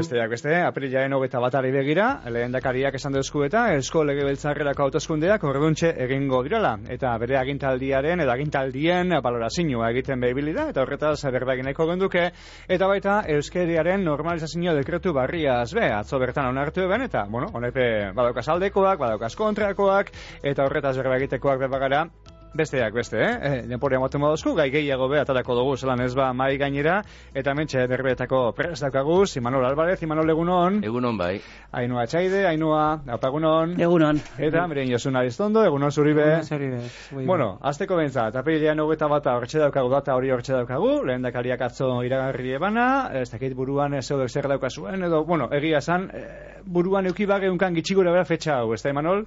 Besteak 0.00 0.30
beste, 0.32 0.54
aprilaren 0.64 1.12
hogeita 1.12 1.40
batari 1.44 1.68
begira, 1.74 2.04
lehen 2.32 2.54
dakariak 2.54 2.94
esan 2.96 3.12
duzku 3.12 3.42
eta 3.44 3.66
esko 3.76 4.00
lege 4.08 4.24
beltzarrerako 4.24 4.86
autoskundeak 4.86 5.44
horreduntxe 5.44 5.90
egingo 6.06 6.40
direla. 6.46 6.70
Eta 6.94 7.10
bere 7.20 7.36
agintaldiaren 7.36 8.24
eta 8.24 8.32
agintaldien 8.32 9.12
balorazioa 9.20 9.90
egiten 9.92 10.24
behibili 10.24 10.56
da, 10.56 10.70
eta 10.72 10.80
horretaz 10.86 11.20
nahiko 11.28 11.86
genduke, 11.92 12.24
eta 12.66 12.88
baita 12.88 13.20
euskeriaren 13.36 14.02
normalizazio 14.02 14.74
dekretu 14.80 15.12
barria 15.12 15.60
azbe, 15.60 15.92
atzo 15.92 16.18
bertan 16.18 16.48
onartu 16.48 16.80
eben, 16.88 17.02
eta, 17.02 17.26
bueno, 17.28 17.52
honepe 17.52 18.12
badaukaz 18.16 18.48
aldekoak, 18.48 18.98
badaukaz 18.98 19.36
kontrakoak, 19.36 20.12
eta 20.42 20.64
horretaz 20.64 20.96
berbegitekoak 20.96 21.60
bebagara, 21.68 22.06
Besteak 22.50 22.94
beste, 22.94 23.18
eh? 23.22 23.34
eh 23.42 23.62
Denpore 23.70 23.94
ematen 23.94 24.20
badozku, 24.20 24.56
gai 24.58 24.70
gehiago 24.74 25.06
be 25.08 25.20
atarako 25.20 25.54
dugu 25.54 25.76
zelan 25.76 26.00
ez 26.02 26.14
ba 26.18 26.32
mai 26.34 26.56
gainera, 26.58 26.96
eta 27.34 27.54
mentxe 27.54 27.86
berbeetako 27.86 28.40
pres 28.58 28.80
daukagu, 28.80 29.20
Imanol 29.36 29.64
Alvarez, 29.68 30.02
Imanol 30.02 30.30
Egunon. 30.30 30.80
Egunon 30.84 31.16
bai. 31.16 31.40
Ainua 31.72 32.06
Txaide, 32.06 32.46
Ainua, 32.48 33.02
apagunon. 33.06 33.76
Egunon. 33.80 34.18
Eta 34.38 34.66
miren 34.66 34.90
Josuna 34.90 35.20
Aristondo, 35.20 35.62
Egunon 35.64 35.92
Zuribe. 35.92 36.26
Egunon 36.26 36.44
Zuribe. 36.44 37.26
Bueno, 37.26 37.58
azteko 37.62 37.96
bentza, 37.96 38.26
eta 38.32 38.42
peilean 38.42 38.82
hogeta 38.82 39.06
bat 39.06 39.30
horretxe 39.30 39.62
daukagu, 39.62 39.92
data 39.94 40.18
hori 40.18 40.34
horretxe 40.34 40.56
daukagu, 40.56 41.04
lehen 41.06 41.22
dakariak 41.22 41.62
atzo 41.68 41.92
iragarri 42.02 42.56
ebana, 42.58 42.88
ez 43.14 43.28
dakit 43.30 43.54
buruan 43.54 43.94
ez 43.94 44.08
edo 44.10 44.26
zer 44.26 44.50
daukazuen, 44.50 45.06
edo, 45.06 45.22
bueno, 45.24 45.46
egia 45.54 45.78
esan, 45.78 46.10
eh, 46.12 46.26
buruan 46.66 47.06
eukibage 47.06 47.50
unkan 47.50 47.78
gitxigura 47.78 48.10
bera 48.10 48.26
fetxa 48.26 48.58
hau, 48.58 48.74
ez 48.74 48.82
da, 48.82 48.90
Imanol? 48.90 49.24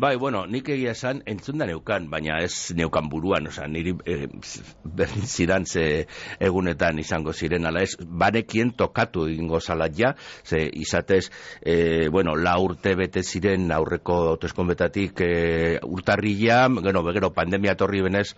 Bai, 0.00 0.16
bueno, 0.16 0.46
nik 0.48 0.68
egia 0.72 0.94
esan 0.96 1.18
entzun 1.28 1.60
da 1.60 1.66
neukan, 1.68 2.06
baina 2.08 2.38
ez 2.40 2.72
neukan 2.72 3.10
buruan, 3.12 3.50
oza, 3.50 3.66
niri 3.68 3.92
e, 4.08 4.14
berdin 4.96 5.26
zidan 5.28 5.66
ze 5.68 5.82
egunetan 6.48 7.02
izango 7.02 7.34
ziren, 7.36 7.68
ala 7.68 7.82
ez, 7.84 7.98
barekien 8.22 8.72
tokatu 8.80 9.26
ingo 9.28 9.60
zalat 9.60 9.98
ja, 9.98 10.14
ze 10.42 10.62
izatez, 10.72 11.26
e, 11.60 12.08
bueno, 12.08 12.32
la 12.32 12.56
urte 12.64 12.94
bete 12.96 13.20
ziren 13.20 13.68
aurreko 13.76 14.16
autoeskonbetatik 14.30 15.20
e, 15.26 15.30
urtarria, 15.84 16.62
gero, 16.80 17.04
begero 17.10 17.34
pandemia 17.36 17.76
torri 17.76 18.00
benez, 18.08 18.30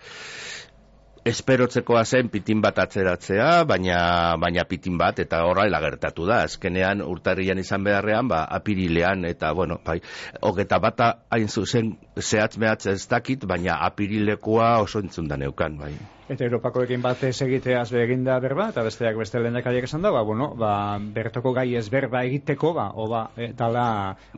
esperotzekoa 1.24 2.02
zen 2.04 2.28
pitin 2.32 2.60
bat 2.62 2.78
atzeratzea, 2.82 3.64
baina, 3.68 3.98
baina 4.42 4.64
pitin 4.68 4.96
bat, 4.98 5.20
eta 5.22 5.44
horra 5.46 5.68
gertatu 5.84 6.26
da. 6.26 6.42
Azkenean, 6.48 7.02
urtarrian 7.06 7.58
izan 7.62 7.84
beharrean, 7.84 8.28
ba, 8.28 8.42
apirilean, 8.50 9.24
eta, 9.24 9.52
bueno, 9.54 9.78
bai, 9.84 10.00
hogeta 10.42 10.78
bata 10.82 11.12
hain 11.30 11.48
zuzen 11.48 11.94
zehatz 12.18 12.58
mehatz 12.58 12.86
ez 12.86 13.06
dakit, 13.08 13.46
baina 13.46 13.78
apirilekoa 13.86 14.80
oso 14.82 14.98
entzun 14.98 15.28
da 15.28 15.38
neukan, 15.38 15.78
bai. 15.78 15.92
Eta 16.32 16.46
Europako 16.46 16.84
ekin 16.86 17.02
bat 17.02 17.22
ez 17.28 17.36
egiteaz 17.44 17.92
eginda 17.98 18.38
berba, 18.40 18.70
eta 18.72 18.82
besteak 18.82 19.18
beste 19.18 19.38
lehendakariak 19.38 19.86
esan 19.86 20.02
da, 20.02 20.10
ba, 20.10 20.24
bueno, 20.26 20.52
ba, 20.58 20.98
bertoko 20.98 21.54
gai 21.54 21.70
ez 21.78 21.88
berba 21.92 22.24
egiteko, 22.26 22.74
ba, 22.74 22.90
oba, 22.98 23.28
e, 23.36 23.52
tala 23.58 23.86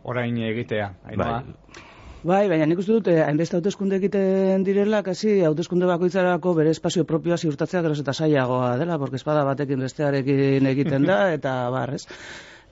orain 0.02 0.36
egitea. 0.52 0.92
Bai. 1.16 1.92
Bai, 2.24 2.46
baina 2.48 2.64
nik 2.64 2.78
uste 2.80 2.94
dut, 2.94 3.08
eh, 3.12 3.18
hainbeste 3.20 3.58
hautezkunde 3.58 3.98
egiten 4.00 4.62
direla, 4.64 5.02
kasi 5.04 5.42
hautezkunde 5.44 5.84
bakoitzarako 5.90 6.54
bere 6.56 6.70
espazio 6.72 7.04
propioa 7.04 7.36
ziurtatzea 7.36 7.82
geroz 7.84 7.98
eta 8.00 8.14
saiagoa 8.14 8.70
dela, 8.80 8.96
porque 9.02 9.20
espada 9.20 9.42
batekin 9.44 9.84
bestearekin 9.84 10.70
egiten 10.72 11.04
da, 11.04 11.18
eta 11.36 11.52
barrez. 11.74 12.06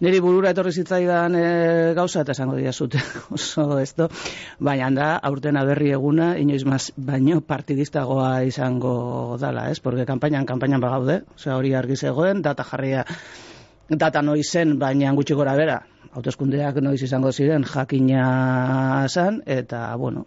Niri 0.00 0.22
burura 0.24 0.54
etorri 0.56 0.72
zitzaidan 0.72 1.36
e, 1.36 1.44
gauza 2.00 2.24
eta 2.24 2.32
esango 2.32 2.56
dira 2.56 2.72
zute 2.72 3.04
oso 3.36 3.68
esto, 3.78 4.08
baina 4.58 4.88
da 4.96 5.12
aurten 5.30 5.60
aberri 5.60 5.92
eguna 5.92 6.32
inoiz 6.40 6.64
maz 6.64 6.86
baino 6.96 7.42
partidistagoa 7.44 8.32
izango 8.48 9.36
dala, 9.38 9.68
ez? 9.68 9.80
Porque 9.84 10.08
kampainan, 10.08 10.48
kampainan 10.48 10.80
bagaude, 10.80 11.22
osea 11.36 11.60
hori 11.60 11.76
argi 11.76 12.00
zegoen, 12.00 12.40
data 12.40 12.64
jarria 12.64 13.04
data 13.90 14.22
noizen, 14.24 14.78
baina 14.80 15.12
gutxi 15.12 15.36
gora 15.36 15.60
bera, 15.60 15.82
hauteskundeak 16.12 16.80
noiz 16.84 17.00
izango 17.02 17.32
ziren 17.32 17.64
jakina 17.64 19.06
san 19.08 19.42
eta 19.46 19.94
bueno 19.96 20.26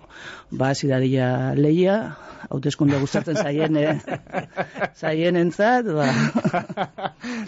ba 0.52 0.74
sidadia 0.74 1.54
leia 1.56 2.16
hauteskunde 2.50 3.00
gustatzen 3.00 3.36
zaien 3.36 3.78
eh 3.78 4.00
zaien 5.02 5.36
entzat 5.36 5.86
ba. 5.86 6.08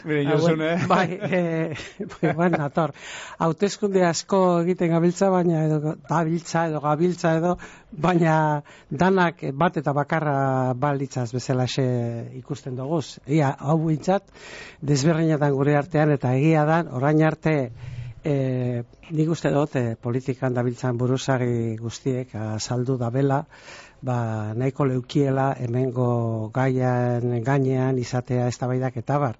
Mire, 0.06 0.78
bai 0.88 1.19
eh 1.22 1.75
bai 2.22 2.34
bueno 2.34 2.63
ator 2.66 2.94
hauteskunde 3.40 4.06
asko 4.06 4.62
egiten 4.62 4.91
gabiltza 4.91 5.29
baina 5.29 5.66
edo 5.66 5.96
gabiltza 6.09 6.68
edo 6.68 6.79
gabiltza 6.81 7.35
edo 7.38 7.57
baina 7.91 8.63
danak 8.90 9.44
bat 9.53 9.78
eta 9.78 9.94
bakarra 9.94 10.73
balditzaz 10.73 11.31
bezala 11.34 11.66
ikusten 12.34 12.75
dugu 12.75 13.02
ia 13.28 13.56
hau 13.59 13.78
bintzat 13.85 14.23
desberdinetan 14.81 15.53
gure 15.53 15.75
artean 15.78 16.12
eta 16.12 16.34
egia 16.35 16.66
da 16.66 16.84
orain 16.91 17.23
arte 17.23 17.72
E, 18.28 18.84
nik 19.16 19.30
uste 19.32 19.52
dut, 19.56 19.76
e, 19.80 19.96
politikan 20.04 20.56
dabiltzan 20.58 20.98
buruzari 21.00 21.78
guztiek 21.80 22.34
saldu 22.60 22.98
da 23.00 23.12
bela, 23.14 23.46
ba, 24.02 24.53
nahiko 24.53 24.85
leukiela 24.85 25.56
hemengo 25.59 26.50
gaian 26.53 27.41
gainean 27.44 27.97
izatea 27.97 28.47
eztabaidak 28.52 28.97
eta 29.02 29.18
bar. 29.19 29.38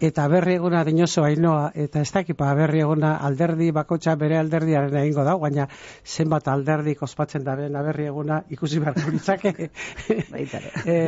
Eta 0.00 0.26
berri 0.28 0.56
eguna 0.58 0.84
dinoso 0.84 1.24
hainoa, 1.24 1.70
eta 1.74 2.02
ez 2.04 2.10
dakipa 2.12 2.52
berri 2.54 2.82
eguna 2.84 3.14
alderdi 3.28 3.70
bakotxa 3.72 4.16
bere 4.20 4.38
alderdiaren 4.38 4.96
egingo 5.02 5.24
da, 5.24 5.36
baina 5.40 5.68
zenbat 6.04 6.48
alderdi 6.48 6.96
ospatzen 7.00 7.44
da 7.44 7.56
bena 7.56 7.82
berri 7.82 8.08
eguna 8.10 8.42
ikusi 8.50 8.82
beharko 8.82 9.10
litzake. 9.14 9.70
e, 10.84 10.98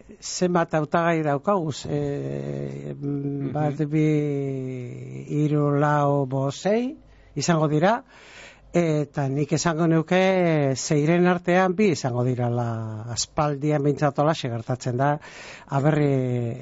zenbat 0.36 0.74
autagai 0.74 1.22
daukaguz, 1.22 1.86
e, 1.86 2.94
bat 3.54 3.86
bi 3.88 4.06
iru 5.44 5.70
lau 5.78 6.26
bosei, 6.26 6.92
izango 7.38 7.68
dira, 7.68 8.02
eta 8.72 9.26
nik 9.28 9.50
esango 9.52 9.84
neuke 9.86 10.18
zeiren 10.76 11.26
artean 11.28 11.74
bi 11.76 11.90
izango 11.92 12.24
dira 12.24 12.48
la 12.48 13.04
aspaldian 13.12 13.84
bintzatola 13.84 14.32
segertatzen 14.32 14.96
da 14.96 15.10
aberri 15.68 16.08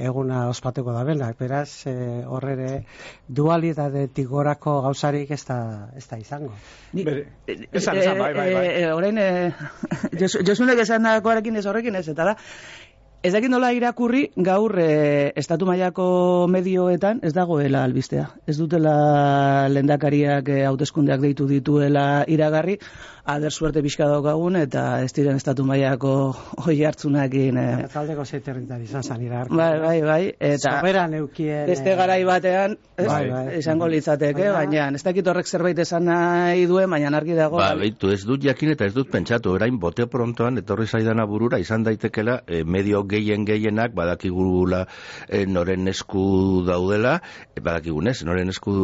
eguna 0.08 0.48
ospatuko 0.50 0.92
da 0.92 1.04
benak, 1.06 1.38
beraz 1.38 1.86
e, 1.86 1.94
horrere 2.26 2.84
dualitate 3.28 4.08
tigorako 4.08 4.80
gauzarik 4.88 5.30
ez 5.30 5.44
da, 5.46 5.60
ez 5.96 6.06
da 6.10 6.18
izango. 6.18 6.52
Bere, 6.92 7.28
esan, 7.46 8.02
esan, 8.02 8.18
bai, 8.18 8.34
bai, 8.34 8.48
bai. 8.54 8.66
E, 8.66 8.82
e, 8.82 8.92
orain, 8.92 9.18
e, 9.22 10.26
josunek 10.42 10.82
esan 10.82 11.06
dagoarekin 11.06 11.62
ez 11.62 11.66
horrekin 11.66 11.94
ez, 11.94 12.08
eta 12.10 12.32
da, 12.32 12.36
Ez 13.20 13.34
dakit 13.34 13.52
nola 13.52 13.68
irakurri 13.76 14.22
gaur 14.48 14.72
e, 14.80 15.32
estatu 15.36 15.66
mailako 15.68 16.04
medioetan 16.48 17.18
ez 17.20 17.34
dagoela 17.36 17.82
albistea. 17.84 18.22
Ez 18.48 18.54
dutela 18.56 18.94
lendakariak 19.68 20.48
e, 20.48 20.62
hauteskundeak 20.64 21.20
deitu 21.26 21.44
dituela 21.50 22.04
iragarri, 22.32 22.78
ader 23.28 23.52
suerte 23.52 23.82
bizka 23.84 24.06
daukagun 24.08 24.56
eta 24.56 25.02
ez 25.04 25.10
diren 25.12 25.36
estatu 25.36 25.66
mailako 25.68 26.12
hoi 26.64 26.78
hartzunakin. 26.88 27.58
Eh. 27.60 27.88
Taldeko 27.92 28.24
zeiterritar 28.24 28.80
izan 28.80 29.04
zan 29.04 29.20
iragarri. 29.24 29.56
Bai, 29.56 29.78
bai, 29.82 29.98
bai. 30.06 30.22
Eta 30.40 30.78
Sobera 30.78 31.06
neukien. 31.12 31.66
Beste 31.68 31.94
garai 32.00 32.22
batean 32.24 32.78
ez, 32.96 33.06
bai, 33.06 33.22
bai. 33.28 33.44
izango 33.58 33.88
litzateke, 33.92 34.48
baina 34.56 34.88
ez 34.96 35.02
dakit 35.04 35.28
horrek 35.28 35.46
zerbait 35.46 35.78
esan 35.84 36.08
nahi 36.08 36.64
duen, 36.70 36.90
baina 36.90 37.12
argi 37.20 37.36
dago. 37.36 37.60
Ba, 37.60 37.74
beitu, 37.76 38.14
ez 38.16 38.22
dut 38.24 38.42
jakin 38.48 38.74
eta 38.78 38.88
ez 38.88 38.96
dut 38.96 39.12
pentsatu, 39.12 39.52
orain 39.60 39.76
bote 39.78 40.08
prontoan 40.10 40.64
etorri 40.64 40.88
zaidana 40.88 41.26
burura 41.28 41.60
izan 41.60 41.84
daitekela 41.84 42.40
e, 42.46 42.64
medio 42.64 43.04
gehien 43.10 43.44
gehienak 43.48 43.94
badakigula 43.98 44.84
e, 45.28 45.44
noren 45.46 45.90
esku 45.92 46.24
daudela, 46.68 47.18
e, 47.54 47.60
badakigunez, 47.60 48.20
noren 48.28 48.54
esku 48.54 48.74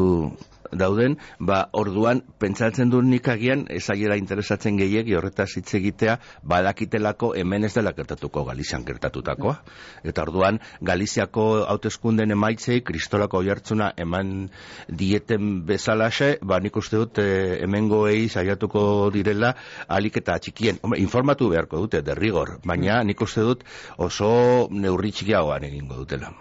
dauden, 0.73 1.17
ba, 1.39 1.67
orduan, 1.73 2.23
pentsatzen 2.41 2.91
du 2.91 3.03
nik 3.03 3.29
agian, 3.29 3.67
ezagera 3.71 4.17
interesatzen 4.19 4.79
gehiagi 4.81 5.17
horretaz 5.17 5.49
hitz 5.59 5.75
egitea, 5.79 6.19
badakitelako 6.43 7.33
hemen 7.39 7.69
ez 7.69 7.73
dela 7.75 7.93
gertatuko 7.97 8.45
Galizian 8.49 8.85
gertatutakoa. 8.87 9.57
Eta 10.05 10.25
orduan, 10.27 10.61
Galiziako 10.81 11.47
hauteskunden 11.67 12.35
emaitzei, 12.35 12.81
kristolako 12.87 13.43
oiartzuna 13.45 13.93
eman 13.97 14.49
dieten 14.89 15.63
bezalaxe, 15.67 16.37
ba, 16.43 16.61
nik 16.63 16.77
uste 16.77 17.01
dut, 17.01 17.21
e, 17.23 17.61
hemengo 17.65 18.07
egi 18.11 18.29
saiatuko 18.29 19.11
direla, 19.15 19.55
alik 19.89 20.21
eta 20.23 20.39
txikien, 20.39 20.81
Hombre, 20.83 21.01
informatu 21.03 21.49
beharko 21.51 21.81
dute, 21.87 22.03
derrigor, 22.07 22.59
baina 22.67 23.03
nik 23.05 23.21
uste 23.23 23.43
dut 23.47 23.65
oso 24.03 24.69
neurri 24.71 25.13
txikiagoan 25.13 25.67
egingo 25.69 25.99
dutela. 26.03 26.33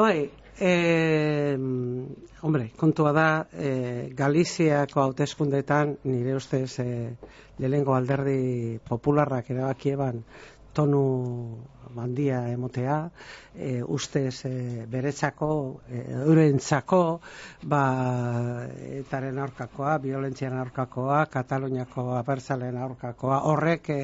Bai, 0.00 0.30
E, 0.60 1.56
hombre, 2.42 2.70
kontua 2.76 3.12
da, 3.16 3.28
e, 3.56 4.12
Galiziako 4.12 5.00
hauteskundetan 5.00 5.94
nire 6.04 6.34
ustez 6.36 6.78
e, 6.84 6.88
lehengo 7.58 7.94
alderdi 7.96 8.76
popularrak 8.88 9.48
erabaki 9.54 9.94
eban 9.96 10.20
tonu 10.76 11.00
handia 11.98 12.48
emotea, 12.52 13.10
e, 13.54 13.82
ustez 13.82 14.44
e, 14.46 14.86
beretzako, 14.90 15.80
e, 15.88 16.04
eurentzako, 16.26 17.20
ba, 17.70 17.82
etaren 19.00 19.38
aurkakoa, 19.38 19.98
violentzian 19.98 20.56
aurkakoa, 20.58 21.24
Kataluniako 21.32 22.10
abertzalen 22.18 22.78
aurkakoa, 22.78 23.42
horrek 23.50 23.90
e, 23.90 24.00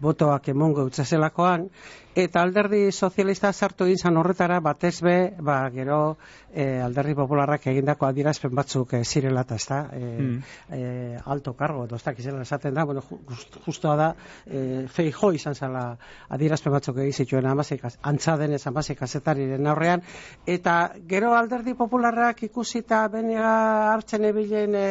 botoak 0.00 0.48
emongo 0.52 0.84
utzazelakoan, 0.90 1.68
eta 2.14 2.42
alderdi 2.46 2.92
sozialista 2.92 3.52
sartu 3.52 3.88
izan 3.90 4.16
horretara 4.16 4.60
batez 4.62 5.00
be, 5.02 5.16
ba, 5.42 5.58
gero 5.74 6.16
e, 6.52 6.78
alderdi 6.82 7.16
popularrak 7.18 7.66
egindako 7.72 8.06
adierazpen 8.06 8.54
batzuk 8.54 8.94
e, 8.94 9.02
zirela 9.04 9.42
eta 9.42 9.58
ez 9.58 9.66
da, 9.66 9.80
e, 9.90 11.18
alto 11.24 11.54
kargo, 11.58 11.88
doztak 11.90 12.20
izan 12.22 12.40
esaten 12.42 12.74
da, 12.74 12.84
bueno, 12.84 13.02
just, 13.30 13.58
justoa 13.66 13.96
da, 13.98 14.08
e, 14.46 14.84
feijo 14.92 15.32
izan 15.34 15.58
zala 15.58 15.84
adierazpen 16.28 16.72
batzuk 16.74 17.00
egin 17.02 17.13
zituen 17.14 17.46
amazik, 17.46 17.84
antza 18.02 18.36
denez 18.40 18.60
amazik 18.66 19.02
azetariren 19.06 19.66
aurrean, 19.70 20.02
eta 20.46 20.74
gero 21.10 21.32
alderdi 21.38 21.74
popularrak 21.78 22.42
ikusita 22.48 23.04
benega 23.12 23.54
hartzen 23.92 24.26
ebilen 24.30 24.74
e, 24.74 24.86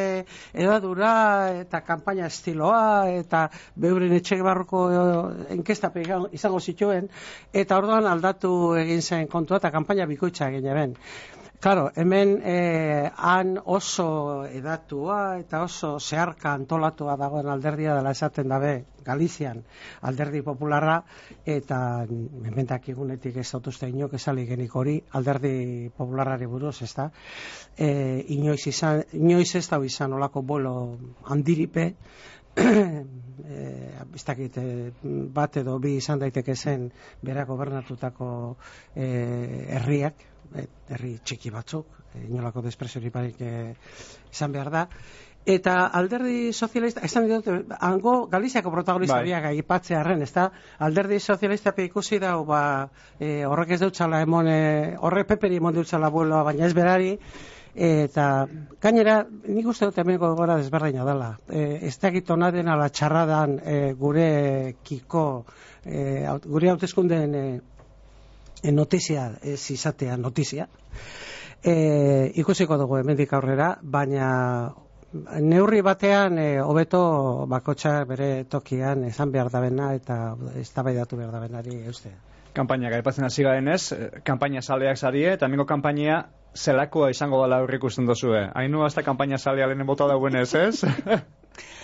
edadura 0.66 1.14
eta 1.60 1.82
kanpaina 1.86 2.26
estiloa 2.32 3.10
eta 3.12 3.46
beuren 3.86 4.16
etxe 4.18 4.40
barruko 4.42 4.84
e, 4.90 5.06
enkestape 5.58 6.04
izango 6.32 6.60
zituen, 6.60 7.10
eta 7.52 7.78
orduan 7.78 8.10
aldatu 8.10 8.54
egin 8.80 9.02
zen 9.02 9.28
kontua 9.28 9.62
eta 9.62 9.72
kanpaina 9.74 10.08
bikoitza 10.10 10.50
egin 10.52 10.72
eben. 10.74 10.98
Claro, 11.64 11.90
hemen 11.96 12.42
eh, 12.44 13.10
han 13.16 13.56
oso 13.64 14.44
edatua 14.44 15.38
eta 15.40 15.62
oso 15.64 15.94
zeharka 15.98 16.50
antolatua 16.52 17.14
dagoen 17.16 17.46
alderdia 17.48 17.94
dela 17.96 18.10
esaten 18.12 18.50
dabe 18.52 18.72
Galizian 19.06 19.62
alderdi 20.04 20.42
popularra 20.44 20.98
eta 21.54 21.78
hementak 22.04 22.90
igunetik 22.92 23.38
ez 23.40 23.46
autoste 23.56 23.88
inok 23.88 24.12
esali 24.20 24.44
genik 24.44 24.76
hori 24.76 24.98
alderdi 25.16 25.88
popularrari 25.96 26.50
buruz, 26.52 26.74
ez 26.84 26.92
da? 26.98 27.08
E, 27.78 27.88
inoiz, 28.36 28.66
izan, 28.68 29.00
inoiz 29.16 29.54
ez 29.56 29.64
da 29.70 29.80
izan 29.88 30.12
olako 30.20 30.42
bolo 30.42 30.74
handiripe 31.32 31.94
ez 32.60 34.24
dakit, 34.28 34.60
eh, 34.60 34.92
bat 35.40 35.56
edo 35.64 35.78
bi 35.80 35.96
izan 35.96 36.20
daiteke 36.20 36.54
zen 36.54 36.90
bera 37.24 37.48
gobernatutako 37.48 38.28
eh, 38.94 39.64
herriak, 39.80 40.28
herri 40.88 41.18
txiki 41.24 41.50
batzuk, 41.50 41.86
eh, 42.14 42.26
inolako 42.28 42.62
despresori 42.62 43.10
parik 43.10 43.40
eh, 43.40 43.74
izan 44.32 44.52
behar 44.52 44.70
da, 44.70 44.88
Eta 45.44 45.90
alderdi 45.92 46.54
sozialista, 46.56 47.02
esan 47.04 47.26
dut, 47.28 47.48
hango 47.84 48.14
Galiziako 48.32 48.70
protagonista 48.72 49.18
Bai. 49.18 49.26
biak 49.26 49.48
aipatzea 49.50 49.98
arren, 50.00 50.22
ez 50.24 50.30
da? 50.32 50.46
Alderdi 50.86 51.18
sozialista 51.20 51.74
ikusi 51.84 52.18
da, 52.18 52.36
ba, 52.48 52.88
e, 53.20 53.44
horrek 53.44 53.74
ez 53.76 53.80
dutxala 53.82 54.22
emon, 54.24 54.48
e, 54.48 54.96
horrek 54.96 55.28
peperi 55.34 55.60
emon 55.60 55.74
dutxala 55.76 56.08
bueloa, 56.08 56.42
baina 56.48 56.64
ez 56.64 56.72
berari, 56.72 57.18
eta 57.74 58.46
gainera, 58.80 59.18
nik 59.44 59.68
uste 59.68 59.84
dut 59.90 59.98
hemen 59.98 60.16
gora 60.16 60.56
desberdina 60.56 61.04
dela. 61.04 61.34
E, 61.50 61.78
ez 61.90 61.98
dakit 62.00 62.30
ona 62.30 62.50
den 62.50 62.68
ala 62.68 62.88
txarradan 62.88 63.58
e, 63.60 63.92
gure 64.00 64.76
kiko, 64.82 65.44
e, 65.84 66.24
gure 66.46 66.72
hautezkunden 66.72 67.34
e, 67.34 67.46
notizia, 68.72 69.30
ez 69.42 69.70
izatea 69.70 70.16
notizia, 70.16 70.68
e, 71.62 72.32
ikusiko 72.40 72.78
dugu 72.80 72.98
hemendik 73.00 73.32
aurrera, 73.32 73.74
baina 73.82 74.28
neurri 75.40 75.80
batean 75.86 76.38
e, 76.38 76.48
hobeto 76.60 77.00
bakotxa 77.50 77.96
bere 78.08 78.44
tokian 78.50 79.04
esan 79.08 79.32
behar 79.32 79.50
dabena 79.52 79.92
eta 79.94 80.36
eztabaidatu 80.60 81.20
behar 81.20 81.34
dabenari 81.36 81.82
eustea. 81.86 82.16
Kampaina 82.54 82.90
gaipatzen 82.90 83.26
hasi 83.26 83.42
garenez, 83.42 83.92
eh, 83.92 84.10
kanpaina 84.22 84.62
saleak 84.62 84.96
zarie, 84.96 85.32
eta 85.34 85.46
hemengo 85.46 85.66
kanpaina 85.66 86.20
zelakoa 86.54 87.10
izango 87.10 87.40
dela 87.42 87.58
aurre 87.62 87.80
ikusten 87.80 88.06
dozue. 88.06 88.44
Hainu 88.54 88.84
hasta 88.86 89.02
kanpaina 89.02 89.38
salea 89.38 89.66
lehenen 89.66 89.86
bota 89.86 90.06
dauenez, 90.06 90.54
ez? 90.54 90.84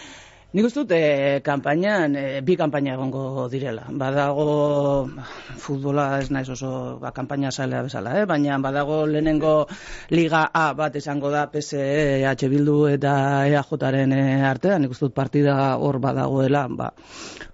Nik 0.51 0.67
uste 0.67 0.83
dut, 0.83 0.93
e, 0.97 1.39
kampainan, 1.47 2.17
e, 2.19 2.41
bi 2.43 2.57
kanpaina 2.59 2.97
egongo 2.97 3.45
direla. 3.53 3.85
Badago, 3.95 5.07
futbola 5.63 6.07
ez 6.19 6.33
naiz 6.35 6.49
oso 6.51 6.71
ba, 6.99 7.13
kanpaina 7.15 7.53
salea 7.55 7.85
bezala, 7.87 8.17
eh? 8.19 8.25
baina 8.27 8.57
badago 8.59 9.05
lehenengo 9.07 9.69
Liga 10.11 10.41
A 10.53 10.73
bat 10.75 10.97
izango 10.99 11.31
da 11.31 11.45
PSE, 11.53 11.85
EH 12.19 12.49
Bildu 12.51 12.89
eta 12.91 13.13
EAJaren 13.47 14.15
e, 14.17 14.25
artean. 14.49 14.83
Nik 14.83 14.97
uste 14.97 15.07
dut 15.07 15.15
partida 15.15 15.55
hor 15.79 16.01
badagoela, 16.03 16.65
ba, 16.67 16.89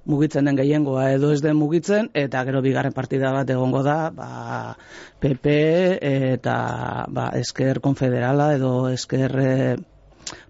mugitzen 0.09 0.49
den 0.49 0.57
gehiengoa 0.57 1.11
edo 1.19 1.35
ez 1.35 1.43
den 1.45 1.59
mugitzen, 1.61 2.09
eta 2.15 2.47
gero 2.49 2.63
bigarren 2.65 2.97
partida 2.97 3.35
bat 3.35 3.53
egongo 3.53 3.83
da, 3.85 3.99
ba, 4.09 4.31
PP 5.21 5.59
eta 6.31 6.57
ba, 7.13 7.29
esker 7.45 7.83
konfederala 7.85 8.55
edo 8.57 8.73
esker... 8.89 9.37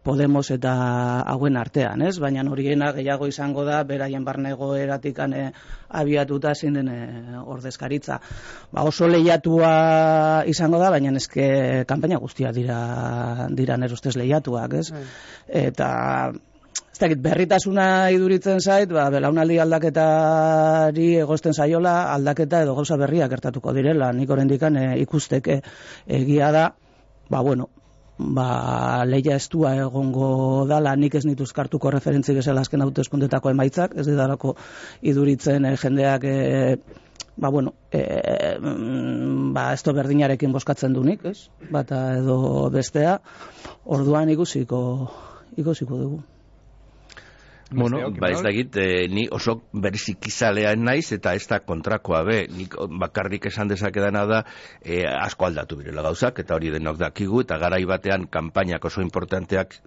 Podemos 0.02 0.50
eta 0.50 0.72
hauen 1.20 1.56
artean, 1.56 2.02
ez? 2.02 2.16
Baina 2.22 2.44
horiena 2.50 2.92
gehiago 2.96 3.26
izango 3.28 3.64
da 3.66 3.82
beraien 3.84 4.24
barnego 4.24 4.74
eratikan 4.76 5.34
abiatuta 5.88 6.54
zein 6.54 6.78
den 6.78 6.88
eh, 6.88 7.38
ordezkaritza. 7.44 8.20
Ba, 8.72 8.84
oso 8.84 9.08
lehiatua 9.08 10.44
izango 10.46 10.80
da, 10.82 10.90
baina 10.90 11.12
eske 11.16 11.84
kanpaina 11.88 12.18
guztia 12.22 12.52
dira 12.52 13.48
dira 13.50 13.76
nere 13.76 13.94
ustez 13.94 14.16
lehiatuak, 14.16 14.78
ez? 14.80 14.90
Eta 15.48 15.90
ez 16.96 17.00
dakit, 17.02 17.20
berritasuna 17.20 18.08
iduritzen 18.16 18.60
zait, 18.60 18.88
ba, 18.88 19.10
belaunaldi 19.12 19.58
aldaketari 19.60 21.08
egosten 21.20 21.52
zaiola, 21.52 21.96
aldaketa 22.14 22.62
edo 22.64 22.74
gauza 22.78 22.96
berriak 22.96 23.34
gertatuko 23.34 23.74
direla. 23.76 24.08
Nik 24.16 24.32
orendikan 24.32 24.78
e, 24.80 24.86
ikusteke 25.02 25.58
egia 26.20 26.48
da, 26.56 26.70
ba, 27.28 27.42
bueno, 27.44 27.68
ba, 28.18 29.04
leia 29.04 29.36
estua 29.36 29.74
egongo 29.76 30.66
dala, 30.68 30.94
nik 30.96 31.14
ez 31.18 31.24
nituz 31.28 31.50
kartuko 31.56 31.90
referentzik 31.92 32.40
esela 32.40 32.62
azken 32.64 32.84
hauteskundetako 32.84 33.52
emaitzak, 33.52 33.96
ez 33.96 34.06
didalako 34.08 34.54
iduritzen 35.02 35.68
eh, 35.68 35.76
jendeak 35.80 36.24
e, 36.24 36.36
ba, 37.36 37.50
bueno, 37.50 37.74
e, 37.92 38.56
ba, 39.56 39.68
esto 39.74 39.92
berdinarekin 39.96 40.52
boskatzen 40.52 40.96
du 40.96 41.04
nik, 41.04 41.24
ez? 41.28 41.50
Bata 41.70 42.06
edo 42.16 42.70
bestea, 42.72 43.18
orduan 43.84 44.32
ikusiko, 44.32 44.80
ikusiko 45.56 46.00
dugu. 46.00 46.22
Bueno, 47.70 48.12
ba 48.14 48.30
ez 48.30 48.42
dakit, 48.42 48.76
eh, 48.76 49.08
ni 49.10 49.26
oso 49.30 49.56
berezik 49.72 50.28
izalea 50.30 50.76
naiz 50.76 51.10
eta 51.12 51.34
ez 51.34 51.46
da 51.50 51.58
kontrakoa 51.58 52.22
be. 52.22 52.36
Nik 52.46 52.76
bakarrik 53.00 53.46
esan 53.50 53.68
dezakedana 53.68 54.24
da 54.26 54.44
eh, 54.82 55.02
asko 55.06 55.48
aldatu 55.48 55.80
birela 55.80 56.04
gauzak 56.06 56.38
eta 56.38 56.54
hori 56.54 56.70
denok 56.70 57.00
dakigu 57.00 57.42
eta 57.42 57.58
garai 57.58 57.84
batean 57.84 58.28
kanpainak 58.30 58.84
oso 58.84 59.02
importanteak 59.02 59.80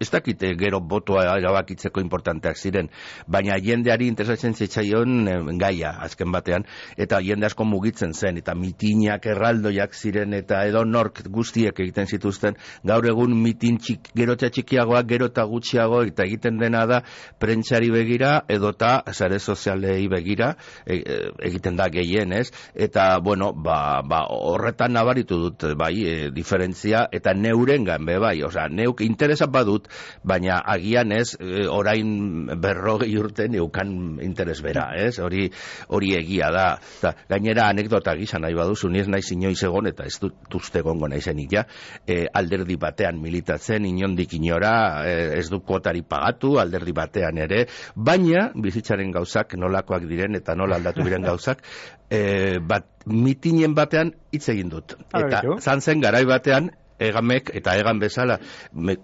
ez 0.00 0.10
dakite 0.10 0.54
gero 0.58 0.80
botoa 0.80 1.24
erabakitzeko 1.38 2.02
importanteak 2.02 2.58
ziren, 2.58 2.88
baina 3.26 3.58
jendeari 3.62 4.08
interesatzen 4.10 4.54
zitzaion 4.54 5.28
eh, 5.28 5.38
gaia 5.60 5.92
azken 6.06 6.32
batean, 6.34 6.66
eta 6.96 7.20
jende 7.22 7.46
asko 7.46 7.64
mugitzen 7.68 8.14
zen, 8.14 8.40
eta 8.42 8.54
mitinak 8.58 9.26
erraldoiak 9.30 9.94
ziren, 9.94 10.34
eta 10.34 10.64
edo 10.66 10.84
nork 10.84 11.22
guztiek 11.30 11.78
egiten 11.84 12.10
zituzten, 12.10 12.58
gaur 12.88 13.06
egun 13.06 13.36
mitin 13.42 13.78
txik, 13.78 14.10
gero 14.18 14.36
eta 14.38 14.50
txikiagoak, 14.50 15.06
gero 15.12 15.30
eta 15.30 15.44
gutxiago, 15.50 16.02
eta 16.08 16.26
egiten 16.26 16.58
dena 16.58 16.84
da, 16.90 17.02
prentsari 17.38 17.92
begira, 17.94 18.32
edota 18.50 18.94
sare 19.12 19.38
sozialei 19.38 20.08
begira, 20.10 20.54
e, 20.86 20.98
e, 20.98 21.20
egiten 21.50 21.78
da 21.78 21.88
gehien, 21.92 22.34
ez? 22.34 22.48
Eta, 22.74 23.18
bueno, 23.22 23.52
ba, 23.52 24.02
ba, 24.02 24.24
horretan 24.32 24.96
nabaritu 24.96 25.38
dut, 25.46 25.68
bai, 25.78 25.94
e, 26.02 26.18
diferentzia, 26.34 27.06
eta 27.12 27.36
neurengan 27.38 28.06
be, 28.08 28.18
bai, 28.22 28.36
osea, 28.42 28.66
neuk 28.72 29.04
interesa 29.06 29.46
badut, 29.46 29.91
baina 30.22 30.60
agian 30.74 31.12
ez, 31.12 31.34
e, 31.40 31.66
orain 31.68 32.46
berrogei 32.62 33.12
urte 33.18 33.48
neukan 33.52 34.18
interes 34.22 34.60
bera, 34.64 34.90
ez? 34.96 35.18
Hori, 35.22 35.48
hori 35.88 36.14
egia 36.18 36.50
da. 36.54 36.66
Eta, 36.98 37.14
gainera 37.30 37.68
anekdota 37.72 38.14
gisa 38.18 38.40
nahi 38.42 38.56
baduzu, 38.58 38.90
ni 38.92 39.02
ez 39.02 39.08
naiz 39.10 39.26
inoiz 39.34 39.60
egon, 39.66 39.88
eta 39.90 40.06
ez 40.08 40.18
dut 40.22 40.58
uste 40.58 40.82
gongo 40.84 41.08
naizenik 41.10 41.52
ja, 41.52 41.64
e, 42.06 42.24
alderdi 42.32 42.76
batean 42.80 43.20
militatzen, 43.22 43.86
inondik 43.88 44.36
inora, 44.38 44.74
e, 45.06 45.16
ez 45.40 45.48
du 45.52 45.62
kuotari 45.66 46.04
pagatu, 46.06 46.56
alderdi 46.62 46.94
batean 46.96 47.40
ere, 47.44 47.66
baina 47.94 48.48
bizitzaren 48.54 49.12
gauzak 49.14 49.56
nolakoak 49.58 50.06
diren 50.08 50.38
eta 50.38 50.56
nola 50.58 50.78
aldatu 50.80 51.04
diren 51.06 51.26
gauzak, 51.26 51.64
e, 52.12 52.58
bat, 52.60 52.86
mitinen 53.06 53.74
batean 53.74 54.12
hitz 54.32 54.46
egin 54.52 54.70
dut. 54.72 54.96
Eta 55.16 55.42
zan 55.60 55.80
zen 55.80 56.02
garai 56.04 56.24
batean, 56.28 56.70
egamek 57.08 57.50
eta 57.60 57.76
egan 57.78 58.00
bezala 58.02 58.38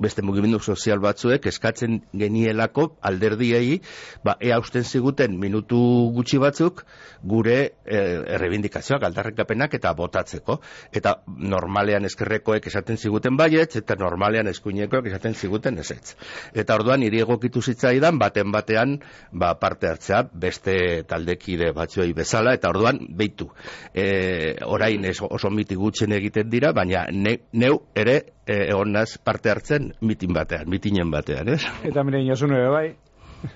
beste 0.01 0.23
mugimendu 0.23 0.61
sozial 0.61 1.01
batzuek 1.05 1.47
eskatzen 1.47 2.01
genielako 2.13 2.89
alderdiei 3.03 3.81
ba 4.25 4.37
ea 4.41 4.59
usten 4.59 4.85
ziguten 4.85 5.39
minutu 5.39 5.79
gutxi 6.15 6.39
batzuk 6.39 6.85
gure 7.23 7.59
eh, 7.85 8.37
errebindikazioak 8.37 9.03
aldarrikapenak 9.09 9.75
eta 9.75 9.93
botatzeko. 9.99 10.61
Eta 10.95 11.17
normalean 11.27 12.05
eskerrekoek 12.07 12.67
esaten 12.71 12.97
ziguten 12.97 13.37
baietz 13.37 13.77
eta 13.81 13.97
normalean 13.99 14.47
eskuinekoek 14.53 15.11
esaten 15.11 15.35
ziguten 15.35 15.79
ezetz 15.79 16.15
eta 16.55 16.77
orduan 16.79 17.03
hiri 17.03 17.23
egokitu 17.25 17.63
zitzaidan 17.63 18.19
baten 18.21 18.53
batean 18.53 18.99
ba 19.33 19.55
parte 19.61 19.89
hartzea 19.89 20.23
beste 20.33 21.05
taldekide 21.09 21.73
batzuei 21.77 22.13
bezala 22.17 22.55
eta 22.57 22.71
orduan 22.73 23.01
beitu 23.19 23.49
e, 23.95 24.57
orain 24.67 25.05
ez 25.05 25.19
oso 25.23 25.51
miti 25.51 25.79
gutxen 25.79 26.13
egiten 26.17 26.51
dira 26.51 26.73
baina 26.73 27.07
ne, 27.13 27.39
neu 27.53 27.81
ere 27.95 28.17
e, 28.47 28.69
egon 28.69 28.93
naz 28.93 29.19
parte 29.19 29.51
hartzen 29.51 29.93
mitin 30.01 30.33
batean 30.33 30.69
mitinen 30.69 31.11
batean 31.11 31.49
ez 31.55 31.63
Eta 31.89 32.05
mire 32.05 32.23
inosun 32.23 32.53
ere 32.57 32.69
bai. 32.71 32.89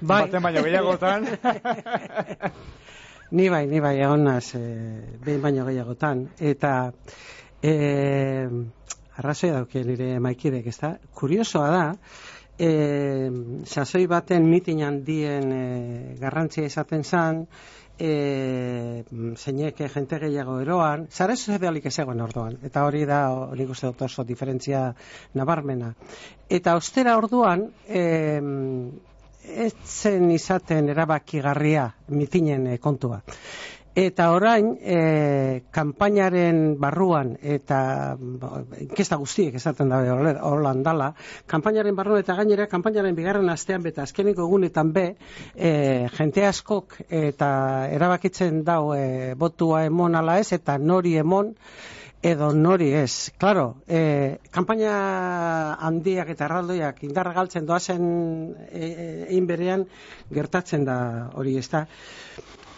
Bai. 0.01 0.23
Baten 0.27 0.43
baino 0.43 0.63
gehiagotan. 0.63 1.27
Ni 3.33 3.49
bai, 3.49 3.65
ni 3.67 3.79
bai, 3.81 3.95
egon 3.97 4.27
naz, 4.29 4.55
e, 4.59 4.61
behin 5.25 5.41
baino 5.41 5.65
gehiagotan. 5.65 6.27
Eta, 6.37 6.93
e, 7.65 7.73
arrazoi 9.17 9.49
dauke 9.55 9.81
nire 9.89 10.19
maikidek, 10.21 10.67
ez 10.69 10.77
da? 10.83 10.91
Kuriosoa 11.17 11.71
da, 11.73 11.87
e, 12.59 12.69
sasoi 13.65 14.05
baten 14.11 14.45
mitin 14.51 14.83
handien 14.85 15.49
e, 15.49 15.63
garrantzia 16.21 16.69
izaten 16.69 17.09
zan, 17.09 17.47
e, 17.99 19.05
zeinek 19.37 19.83
jente 19.95 20.19
gehiago 20.23 20.59
eroan, 20.61 21.07
zara 21.11 21.37
sozialik 21.37 21.87
ez 21.87 21.99
egon 22.05 22.21
orduan, 22.21 22.59
eta 22.65 22.85
hori 22.87 23.05
da, 23.09 23.23
nik 23.57 23.71
uste 23.75 23.91
dut 23.91 24.07
oso 24.09 24.25
diferentzia 24.25 24.89
nabarmena. 25.39 25.93
Eta 26.49 26.77
ostera 26.77 27.17
orduan, 27.21 27.69
e, 27.89 28.05
ez 29.43 29.75
zen 29.85 30.31
izaten 30.31 30.89
erabakigarria 30.93 31.89
mitinen 32.09 32.67
e, 32.67 32.79
kontua. 32.79 33.23
Eta 33.95 34.31
orain, 34.33 34.71
e, 34.81 35.65
kanpainaren 35.71 36.79
barruan, 36.81 37.35
eta 37.45 38.17
inkesta 38.81 39.19
guztiek 39.21 39.59
esaten 39.59 39.93
da 39.93 39.99
holan 40.49 40.81
dala, 40.87 41.11
kanpainaren 41.47 41.99
barruan 41.99 42.25
eta 42.25 42.39
gainera, 42.39 42.71
kanpainaren 42.73 43.19
bigarren 43.19 43.53
astean 43.53 43.85
beta 43.85 44.07
azkeniko 44.07 44.47
egunetan 44.49 44.95
be, 44.97 45.07
e, 45.55 45.73
jente 46.17 46.47
askok 46.49 47.03
eta 47.09 47.51
erabakitzen 47.93 48.65
dau 48.65 48.95
e, 48.97 49.35
botua 49.37 49.85
emon 49.85 50.17
ala 50.17 50.39
ez, 50.41 50.55
eta 50.57 50.79
nori 50.81 51.19
emon, 51.21 51.53
edo 52.23 52.53
nori 52.55 52.93
ez. 52.95 53.33
Claro, 53.37 53.83
eh, 53.89 54.39
kanpaina 54.55 55.75
handiak 55.83 56.31
eta 56.31 56.47
erraldoiak 56.47 57.03
indarra 57.03 57.35
galtzen 57.35 57.67
doazen 57.67 58.05
eh, 58.71 59.27
egin 59.27 59.49
berean 59.51 59.85
gertatzen 60.31 60.87
da 60.87 60.97
hori 61.35 61.57
ez 61.59 61.69
da. 61.73 61.87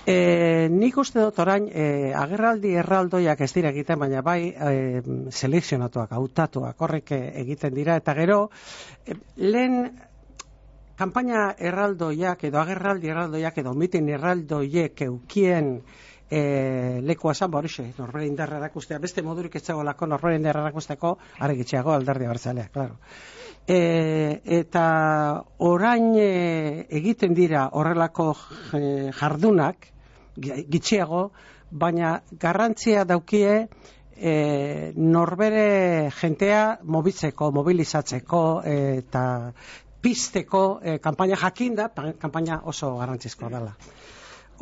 E, 0.06 0.68
nik 0.68 0.98
uste 1.00 1.22
dut 1.22 1.38
orain, 1.40 1.64
e, 1.72 2.12
agerraldi 2.12 2.74
erraldoiak 2.76 3.40
ez 3.40 3.52
dira 3.56 3.70
egiten, 3.72 3.98
baina 3.98 4.20
bai 4.22 4.50
e, 4.52 5.02
selekzionatuak, 5.32 6.12
hautatuak, 6.12 6.76
horrek 6.84 7.14
egiten 7.16 7.72
dira, 7.74 7.96
eta 7.96 8.12
gero, 8.18 8.40
e, 9.06 9.16
lehen 9.40 9.78
kanpaina 10.98 11.54
erraldoiak 11.58 12.44
edo 12.50 12.60
agerraldi 12.60 13.10
erraldoiak 13.10 13.56
edo 13.64 13.72
mitin 13.74 14.10
erraldoiek 14.12 15.00
eukien 15.08 15.78
e, 16.30 17.00
lekua 17.02 17.34
zan, 17.34 17.50
ba 17.50 17.62
horixe, 17.62 17.86
norbere 17.98 18.28
indarra 18.28 18.60
erakustea, 18.60 19.00
beste 19.02 19.24
modurik 19.24 19.56
ez 19.56 19.64
zegoelako 19.64 20.10
norbere 20.10 20.36
indarra 20.36 20.66
erakusteko, 20.66 21.16
aregitxeago 21.46 21.94
alderdi 21.94 22.28
abertzalea, 22.28 22.68
claro. 22.74 23.00
E, 23.64 23.80
eta 24.60 24.84
orain 25.64 26.12
e, 26.20 26.30
egiten 27.00 27.32
dira 27.34 27.70
horrelako 27.72 28.34
jardunak, 29.16 29.93
gitxiago, 30.36 31.30
baina 31.70 32.22
garrantzia 32.40 33.04
daukie 33.04 33.68
e, 34.16 34.92
norbere 34.96 36.10
jentea 36.20 36.78
mobitzeko, 36.84 37.50
mobilizatzeko 37.52 38.42
eta 38.64 39.24
pizteko 40.04 40.64
e, 40.82 40.98
kanpaina 40.98 41.36
jakinda, 41.40 41.88
pa- 41.88 42.12
kanpaina 42.20 42.60
oso 42.64 42.96
garrantzizkoa 42.98 43.48
dela. 43.50 43.72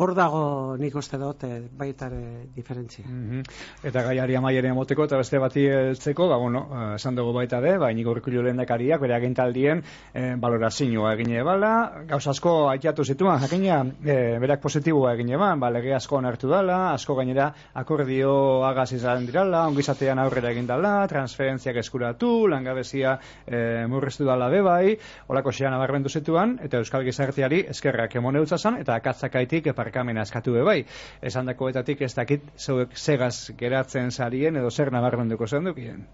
Hor 0.01 0.15
dago 0.17 0.77
nik 0.81 0.95
uste 0.97 1.19
dut 1.21 1.43
e, 1.45 1.51
baita 1.77 2.07
ere 2.09 2.47
diferentzia. 2.55 3.05
Mhm. 3.05 3.43
Eta 3.85 4.03
gaiari 4.07 4.37
amaiere 4.39 4.71
emoteko 4.73 5.05
eta 5.05 5.19
beste 5.21 5.39
bati 5.39 5.67
heltzeko, 5.69 6.29
ba, 6.31 6.39
bueno, 6.41 6.63
eh, 6.73 6.95
esan 6.97 7.15
dugu 7.15 7.35
baita 7.37 7.61
de, 7.61 7.77
ba, 7.79 7.91
iniko 7.93 8.15
urkullu 8.17 8.43
lehendakariak 8.47 9.01
bere 9.01 9.15
agintaldien 9.17 9.83
eh, 10.15 10.35
balorazioa 10.41 11.13
egin 11.15 11.35
ebala, 11.43 11.73
gauz 12.09 12.27
asko 12.33 12.55
aitatu 12.71 13.05
zituen, 13.05 13.39
jakina, 13.45 13.83
eh, 14.07 14.39
berak 14.41 14.63
positiboa 14.63 15.13
egin 15.15 15.35
eban, 15.37 15.61
ba, 15.61 15.71
lege 15.71 15.93
asko 15.95 16.17
onartu 16.17 16.49
dala, 16.49 16.79
asko 16.95 17.19
gainera 17.19 17.51
akordio 17.75 18.65
agaz 18.65 18.93
izan 18.97 19.27
dirala, 19.27 19.67
ongizatean 19.69 20.19
aurrera 20.19 20.55
egin 20.57 20.67
dala, 20.67 20.95
transferentziak 21.09 21.77
eskuratu, 21.85 22.49
langabezia 22.49 23.19
eh, 23.47 23.85
murriztu 23.89 24.25
dala 24.25 24.49
bebai, 24.49 24.97
olako 25.29 25.53
xean 25.53 25.77
abarbendu 25.77 26.09
zituen, 26.09 26.57
eta 26.65 26.81
Euskal 26.81 27.05
Gizarteari 27.05 27.65
eskerrak 27.69 28.17
emone 28.17 28.41
utzazan, 28.41 28.81
eta 28.81 28.97
akatzakaitik 28.97 29.69
eparkamena 29.93 30.25
eskatu 30.25 30.57
bebai. 30.57 30.85
Esan 31.23 31.47
dakoetatik 31.47 32.03
ez 32.03 32.15
dakit 32.15 32.43
zeuek 32.59 32.97
segaz 32.97 33.53
geratzen 33.59 34.11
zarien 34.11 34.57
edo 34.57 34.71
zer 34.71 34.93
nabarmenduko 34.93 35.47
zen 35.47 35.65
dukien. 35.65 36.07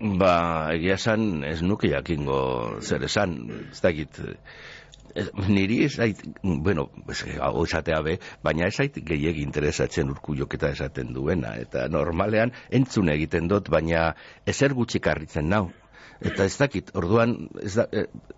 Ba, 0.00 0.70
egia 0.74 0.94
esan 0.98 1.44
ez 1.44 1.62
nuke 1.62 1.88
jakingo 1.88 2.80
zer 2.82 3.04
esan, 3.04 3.36
ez 3.70 3.80
dakit, 3.80 4.18
niri 5.48 5.84
ez 5.84 5.92
zait, 5.94 6.18
bueno, 6.42 6.88
hau 7.40 7.62
esatea 7.64 8.00
be, 8.02 8.18
baina 8.42 8.66
ez 8.66 8.74
zait 8.74 8.98
gehiegi 8.98 9.44
interesatzen 9.46 10.10
urkullok 10.10 10.58
eta 10.58 10.72
esaten 10.74 11.14
duena, 11.14 11.54
eta 11.56 11.86
normalean 11.88 12.52
entzun 12.70 13.08
egiten 13.14 13.48
dut, 13.48 13.70
baina 13.70 14.14
ezer 14.44 14.74
gutxi 14.74 15.00
karritzen 15.00 15.48
nau. 15.48 15.68
Eta 16.20 16.44
ez 16.44 16.56
dakit, 16.58 16.90
orduan 16.98 17.36
ez, 17.62 17.76
da, 17.78 17.86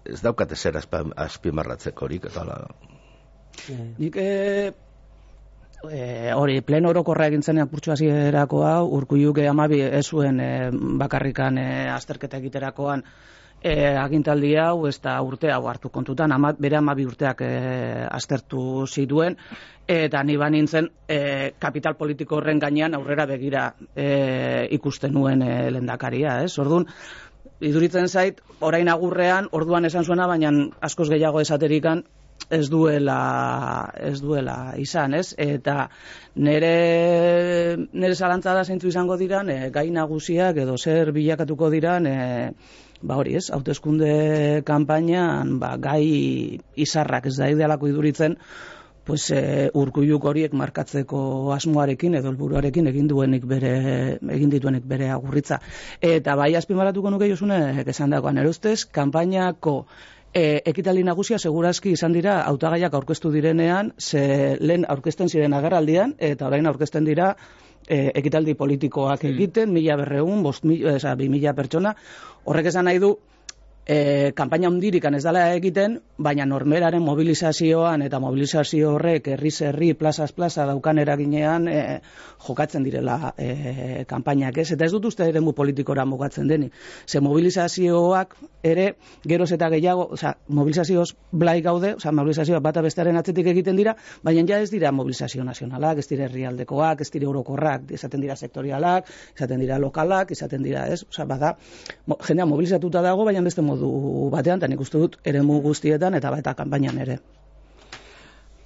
ez 0.05 0.21
daukat 0.21 0.52
ezer 0.52 0.76
azpa- 0.76 1.07
azpimarratzeko 1.25 2.05
horik, 2.05 2.28
eta 2.28 2.45
hala. 2.45 2.61
Nik 3.98 4.16
e, 4.16 4.72
e, 5.90 6.32
hori 6.34 6.60
pleno 6.66 6.90
orokorra 6.90 7.28
egin 7.30 7.42
zenean 7.42 7.70
purtsu 7.72 7.94
hasierako 7.94 8.64
hau 8.66 8.84
urkuiuk 8.98 9.38
amabi 9.48 9.80
ez 9.86 10.06
zuen 10.06 10.40
e, 10.40 10.50
bakarrikan 11.02 11.58
e, 11.58 11.66
azterketa 11.94 12.40
egiterakoan 12.42 13.04
e, 13.62 13.96
agintaldi 13.98 14.54
hau 14.60 14.86
ez 14.88 14.96
da 15.02 15.16
urte 15.22 15.50
hau 15.52 15.66
hartu 15.68 15.90
kontutan, 15.92 16.32
ama, 16.32 16.52
bere 16.58 16.78
amabi 16.78 17.06
urteak 17.06 17.42
e, 17.42 17.50
aztertu 18.10 18.86
zituen, 18.86 19.36
eta 19.88 20.22
ni 20.22 20.36
ba 20.36 20.50
nintzen 20.50 20.90
e, 21.08 21.52
kapital 21.58 21.96
politiko 21.96 22.40
horren 22.40 22.60
gainean 22.62 22.94
aurrera 22.94 23.26
begira 23.26 23.68
e, 23.94 24.66
ikusten 24.76 25.14
nuen 25.14 25.42
e, 25.42 25.70
lendakaria, 25.70 26.40
ez? 26.44 26.52
Orduan, 26.62 26.86
iduritzen 27.60 28.08
zait, 28.08 28.42
orain 28.60 28.88
agurrean, 28.92 29.48
orduan 29.52 29.88
esan 29.88 30.04
zuena, 30.04 30.26
baina 30.26 30.52
askoz 30.80 31.08
gehiago 31.10 31.40
esaterikan, 31.40 32.04
ez 32.50 32.69
duela 32.71 33.90
ez 33.99 34.21
duela 34.21 34.75
izan, 34.78 35.14
ez? 35.14 35.35
Eta 35.38 35.88
nere 36.37 37.76
nere 37.93 38.14
zalantza 38.14 38.55
da 38.55 38.64
zeintzu 38.64 38.88
izango 38.88 39.16
diran, 39.16 39.50
e, 39.50 39.71
gai 39.75 39.90
nagusiak 39.90 40.57
edo 40.62 40.76
zer 40.78 41.12
bilakatuko 41.12 41.71
diran, 41.71 42.07
e, 42.07 42.52
ba 43.02 43.19
hori, 43.19 43.37
ez? 43.37 43.50
Hauteskunde 43.50 44.62
kanpainan 44.66 45.59
ba 45.61 45.76
gai 45.76 46.61
izarrak 46.76 47.26
ez 47.26 47.37
da 47.37 47.50
idealako 47.50 47.90
iduritzen, 47.90 48.38
pues 49.07 49.31
e, 49.31 49.71
urkulluk 49.75 50.25
horiek 50.26 50.55
markatzeko 50.59 51.52
asmoarekin 51.55 52.16
edo 52.19 52.33
helburuarekin 52.33 52.90
egin 52.90 53.07
duenik 53.11 53.47
bere 53.47 53.73
egin 54.35 54.50
dituenik 54.50 54.87
bere 54.87 55.12
agurritza. 55.14 55.61
Eta 56.00 56.35
bai 56.35 56.55
azpimarratuko 56.59 57.14
nuke 57.14 57.28
Josune 57.31 57.85
esan 57.87 58.11
dagoan 58.11 58.43
erustez, 58.43 58.85
kanpainako 58.85 59.76
e, 60.37 60.62
ekitaldi 60.69 61.05
nagusia 61.07 61.38
segurazki 61.38 61.95
izan 61.97 62.16
dira 62.16 62.40
hautagaiak 62.50 62.95
aurkeztu 62.99 63.33
direnean, 63.33 63.93
ze 63.99 64.57
lehen 64.61 64.85
aurkezten 64.95 65.33
ziren 65.33 65.57
agerraldian 65.57 66.14
eta 66.31 66.50
orain 66.50 66.69
aurkezten 66.69 67.09
dira 67.09 67.31
e, 67.88 68.11
ekitaldi 68.21 68.55
politikoak 68.59 69.25
egiten, 69.31 69.73
mila 69.73 69.97
berreun, 70.02 70.43
bost 70.45 70.69
mila, 70.69 70.97
eza, 71.00 71.14
bi 71.16 71.31
mila 71.33 71.57
pertsona, 71.57 71.95
horrek 72.45 72.73
esan 72.73 72.90
nahi 72.90 73.00
du 73.02 73.16
e, 73.87 74.33
kanpaina 74.35 74.69
hundirikan 74.69 75.14
ez 75.14 75.23
dela 75.25 75.47
egiten, 75.55 76.00
baina 76.19 76.47
normeraren 76.49 77.02
mobilizazioan 77.07 78.02
eta 78.02 78.19
mobilizazio 78.21 78.97
horrek 78.97 79.28
herriz 79.37 79.61
herri 79.62 79.93
plazaz 79.95 80.33
plaza 80.35 80.66
daukan 80.66 80.99
eraginean 80.99 81.69
e, 81.71 82.00
jokatzen 82.47 82.85
direla 82.87 83.33
e, 83.38 84.05
kanpainak 84.09 84.59
ez. 84.59 84.71
Eta 84.75 84.87
ez 84.87 84.93
dut 84.93 85.07
uste 85.12 85.28
ere 85.28 85.43
politikora 85.57 86.05
mugatzen 86.05 86.49
deni. 86.49 86.71
Ze 87.07 87.21
mobilizazioak 87.21 88.35
ere 88.62 88.97
geroz 89.25 89.52
eta 89.52 89.69
gehiago, 89.71 90.09
oza, 90.16 90.35
mobilizazioz 90.49 91.14
blai 91.31 91.61
gaude, 91.62 91.95
oza, 91.95 92.12
mobilizazioak 92.12 92.62
bata 92.62 92.83
bestearen 92.83 93.16
atzetik 93.16 93.47
egiten 93.47 93.76
dira, 93.76 93.95
baina 94.23 94.43
ja 94.49 94.59
ez 94.61 94.71
dira 94.71 94.90
mobilizazio 94.93 95.45
nazionalak, 95.45 95.99
ez 95.99 96.09
dira 96.09 96.26
herrialdekoak, 96.26 97.00
ez 97.00 97.11
dira 97.14 97.28
eurokorrak, 97.31 97.93
izaten 97.95 98.21
dira 98.21 98.37
sektorialak, 98.37 99.07
izaten 99.37 99.62
dira 99.62 99.78
lokalak, 99.78 100.33
izaten 100.35 100.66
dira, 100.66 100.87
ez? 100.90 101.05
Oza, 101.09 101.25
bada, 101.25 101.55
jendea 102.26 102.47
mobilizatuta 102.47 103.02
dago, 103.02 103.25
baina 103.25 103.45
beste 103.47 103.62
modu 103.76 104.30
batean, 104.30 104.61
eta 104.61 104.68
nik 104.68 104.80
uste 104.80 104.99
dut 104.99 105.18
eremu 105.25 105.61
guztietan 105.62 106.14
eta 106.14 106.30
baita 106.30 106.54
kanpainan 106.54 106.99
ere. 106.99 107.18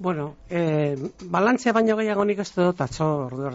Bueno, 0.00 0.36
eh, 0.48 0.96
balantzea 1.28 1.74
baino 1.76 1.96
gehiago 1.96 2.24
nik 2.24 2.38
ez 2.38 2.48
dut 2.54 2.80
atzo 2.80 3.06
ordu 3.26 3.50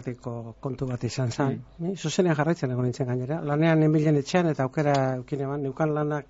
kontu 0.60 0.86
bat 0.86 1.02
izan 1.04 1.32
zen. 1.32 1.58
Mm. 1.78 1.96
Zuzenean 1.96 2.36
jarraitzen 2.36 2.70
egon 2.70 2.84
nintzen 2.84 3.06
gainera. 3.06 3.40
Lanean 3.42 3.82
enbilen 3.82 4.16
etxean 4.16 4.46
eta 4.52 4.62
aukera 4.62 5.16
eukin 5.16 5.40
eman, 5.40 5.62
neukan 5.62 5.94
lanak 5.94 6.26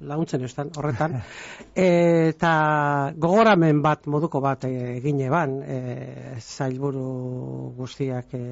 laguntzen 0.00 0.42
eustan, 0.44 0.70
horretan. 0.76 1.16
eta 1.76 2.52
gogoramen 3.16 3.80
bat, 3.84 4.06
moduko 4.12 4.40
bat 4.44 4.66
egin 4.68 5.20
eban, 5.26 5.58
e, 5.62 6.36
zailburu 6.40 7.72
guztiak 7.78 8.36
e, 8.36 8.44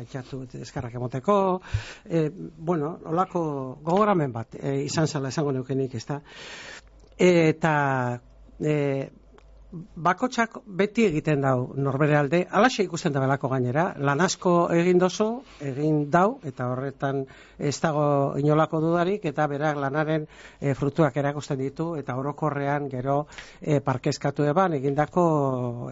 aitzatu 0.00 0.44
eskarrak 0.62 0.96
emoteko. 1.00 1.36
E, 2.04 2.28
bueno, 2.30 2.96
olako 3.12 3.44
gogoramen 3.82 4.32
bat 4.32 4.58
e, 4.60 4.78
izan 4.86 5.06
zela 5.06 5.34
esango 5.34 5.54
neukenik, 5.56 5.94
ez 5.94 6.06
da. 6.06 6.20
Eta... 7.18 7.76
E, 8.56 8.74
bakotsak 9.96 10.58
beti 10.66 11.06
egiten 11.08 11.42
dau 11.44 11.72
norbere 11.76 12.16
alde, 12.18 12.40
alaxe 12.50 12.84
ikusten 12.86 13.14
da 13.14 13.20
belako 13.22 13.50
gainera, 13.52 13.86
lan 13.98 14.20
asko 14.24 14.54
egin 14.74 14.98
dozu, 15.02 15.26
egin 15.60 16.04
dau, 16.10 16.38
eta 16.48 16.68
horretan 16.72 17.24
ez 17.58 17.74
dago 17.82 18.06
inolako 18.40 18.80
dudarik, 18.84 19.24
eta 19.30 19.46
berak 19.50 19.80
lanaren 19.82 20.26
e, 20.60 20.74
frutuak 20.74 21.16
erakusten 21.16 21.60
ditu, 21.60 21.90
eta 22.00 22.16
orokorrean 22.16 22.88
gero 22.92 23.18
e, 23.60 23.80
parkezkatu 23.80 24.48
eban, 24.48 24.78
egindako 24.80 25.26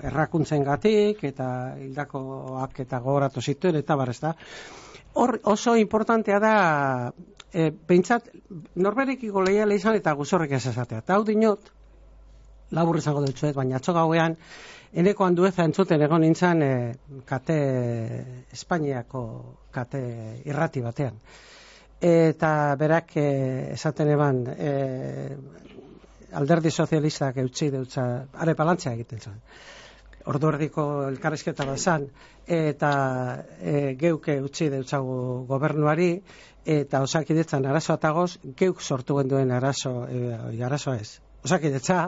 errakuntzen 0.02 0.64
gatik, 0.64 1.22
eta 1.24 1.48
hildakoak 1.80 2.80
eta 2.86 3.00
gogoratu 3.04 3.42
zituen, 3.42 3.80
eta 3.82 3.96
bar 3.96 4.12
da. 4.20 4.34
Hor 5.14 5.38
oso 5.44 5.76
importantea 5.76 6.40
da, 6.42 6.56
e, 7.52 7.70
pentsat, 7.70 8.28
norberekiko 8.74 9.42
lehiale 9.46 9.78
izan 9.78 9.96
eta 10.00 10.12
guzorrek 10.18 10.56
ez 10.58 10.66
esatea. 10.72 11.02
Eta 11.04 11.16
hau 11.16 11.24
dinot, 11.24 11.70
labur 12.70 12.98
izango 12.98 13.24
dutxuet, 13.24 13.54
baina 13.56 13.76
atzo 13.76 13.92
gauean, 13.92 14.36
eneko 14.94 15.26
handueza 15.26 15.64
entzuten 15.66 16.02
egon 16.06 16.22
nintzen 16.22 16.62
e, 16.62 16.72
kate 17.26 17.58
Espainiako 18.52 19.24
kate 19.74 20.02
irrati 20.46 20.82
batean. 20.84 21.18
Eta 22.00 22.50
berak 22.78 23.16
e, 23.16 23.28
esaten 23.74 24.10
eban 24.14 24.42
e, 24.54 24.72
alderdi 26.34 26.70
sozialistak 26.70 27.38
eutxi 27.42 27.70
deutza, 27.70 28.04
are 28.34 28.54
balantzea 28.58 28.94
egiten 28.94 29.20
zuen. 29.20 29.40
Ordu 30.32 30.48
erdiko 30.54 30.84
elkarrizketa 31.10 31.66
bat 31.68 31.78
zan, 31.78 32.06
eta 32.46 32.92
e, 33.60 33.94
geuke 34.00 34.38
utzi 34.40 34.70
deutzagu 34.72 35.44
gobernuari, 35.50 36.10
eta 36.64 37.02
osakidetzan 37.04 37.66
arazoa 37.68 37.98
tagoz, 38.00 38.30
geuk 38.56 38.80
sortu 38.80 39.18
genduen 39.20 39.52
arazo, 39.52 40.06
e, 40.08 40.62
arazo 40.64 40.94
ez, 40.94 41.20
osakidetza, 41.44 41.98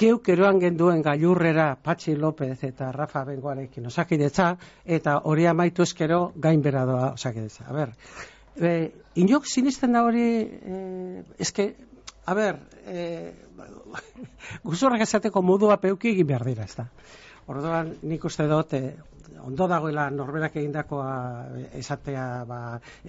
geuk 0.00 0.28
eroan 0.32 0.60
genduen 0.60 1.02
gailurrera 1.04 1.74
Patxi 1.82 2.16
López 2.16 2.56
eta 2.64 2.90
Rafa 2.92 3.24
Bengoarekin 3.28 3.86
osakidetza, 3.90 4.54
eta 4.84 5.18
hori 5.24 5.46
amaitu 5.46 5.84
eskero 5.84 6.32
gain 6.36 6.62
bera 6.64 6.86
doa 6.88 7.12
osakidetza. 7.12 7.66
A 7.68 7.76
ber, 7.76 7.92
e, 8.56 8.72
inok 9.22 9.46
sinisten 9.46 9.92
da 9.92 10.04
hori, 10.06 10.26
e, 10.40 10.80
eske, 11.38 11.68
a 12.24 12.34
ber, 12.34 12.62
e, 12.86 13.32
guzurrak 14.64 15.04
esateko 15.04 15.42
modua 15.42 15.76
peuki 15.82 16.14
egin 16.14 16.32
behar 16.32 16.46
dira, 16.48 16.64
ez 16.64 16.76
da. 16.76 16.88
Orduan, 17.46 17.92
nik 18.02 18.24
uste 18.26 18.48
dut, 18.50 18.72
e, 18.74 18.96
ondo 19.46 19.68
dagoela 19.70 20.08
norberak 20.10 20.56
egindakoa 20.60 21.10
esatea 21.80 22.26
ba, 22.48 22.60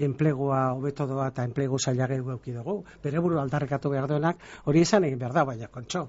enplegua 0.10 0.62
hobeto 0.78 1.08
doa 1.10 1.30
eta 1.34 1.46
enplegu 1.50 1.80
zaila 1.80 2.08
gehiago 2.12 2.36
euki 2.38 2.56
dugu. 2.56 2.84
Bere 3.04 3.24
buru 3.24 3.40
aldarrekatu 3.42 3.94
behar 3.94 4.10
duenak 4.12 4.44
hori 4.66 4.86
izan 4.88 5.08
egin 5.10 5.20
behar 5.24 5.34
da, 5.40 5.46
baina 5.52 5.72
kontxo. 5.74 6.08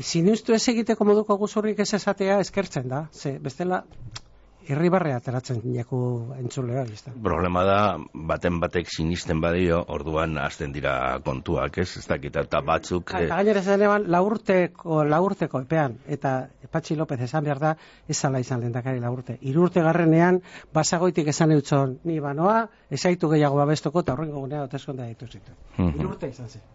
Sinustu 0.00 0.54
ez 0.56 0.64
egiteko 0.72 1.04
moduko 1.04 1.36
guzurrik 1.40 1.80
ez 1.84 1.92
esatea 2.00 2.38
eskertzen 2.40 2.88
da. 2.88 3.06
Ze, 3.12 3.38
bestela, 3.38 3.82
irribarrea 4.70 5.18
ateratzen 5.18 5.60
jaku 5.74 5.98
entzule 6.38 6.76
hori, 6.80 6.94
ezta. 6.96 7.12
Problema 7.24 7.64
da, 7.66 7.78
baten 8.30 8.60
batek 8.62 8.90
sinisten 8.92 9.40
badio, 9.42 9.82
orduan 9.96 10.38
hasten 10.38 10.72
dira 10.74 10.94
kontuak, 11.24 11.78
ez? 11.82 11.88
Ez 11.98 12.06
dakit, 12.08 12.36
eta 12.44 12.62
batzuk... 12.66 13.10
Eta 13.10 13.24
eh, 13.24 13.30
gainera 13.32 13.62
zen 13.62 13.82
eban, 13.88 14.06
laurteko, 14.12 15.02
laurteko 15.08 15.64
epean, 15.66 15.98
eta 16.06 16.36
Patxi 16.72 16.96
López 16.96 17.20
esan 17.28 17.44
behar 17.44 17.60
da, 17.62 17.72
ez 18.08 18.16
zala 18.18 18.40
izan 18.40 18.60
lehendakari 18.60 19.00
laurte. 19.00 19.38
Irurte 19.52 19.82
garrenean, 19.84 20.40
basagoitik 20.74 21.28
esan 21.34 21.52
eutzon, 21.52 21.98
ni 22.08 22.18
banoa, 22.20 22.62
esaitu 22.90 23.30
gehiago 23.32 23.60
babestoko, 23.60 24.00
eta 24.00 24.16
horrengo 24.16 24.40
gunea, 24.46 24.64
otezkonda 24.68 25.08
ditu 25.10 25.28
zitu. 25.30 25.58
Irurte 25.92 26.32
izan 26.32 26.48
zen 26.48 26.70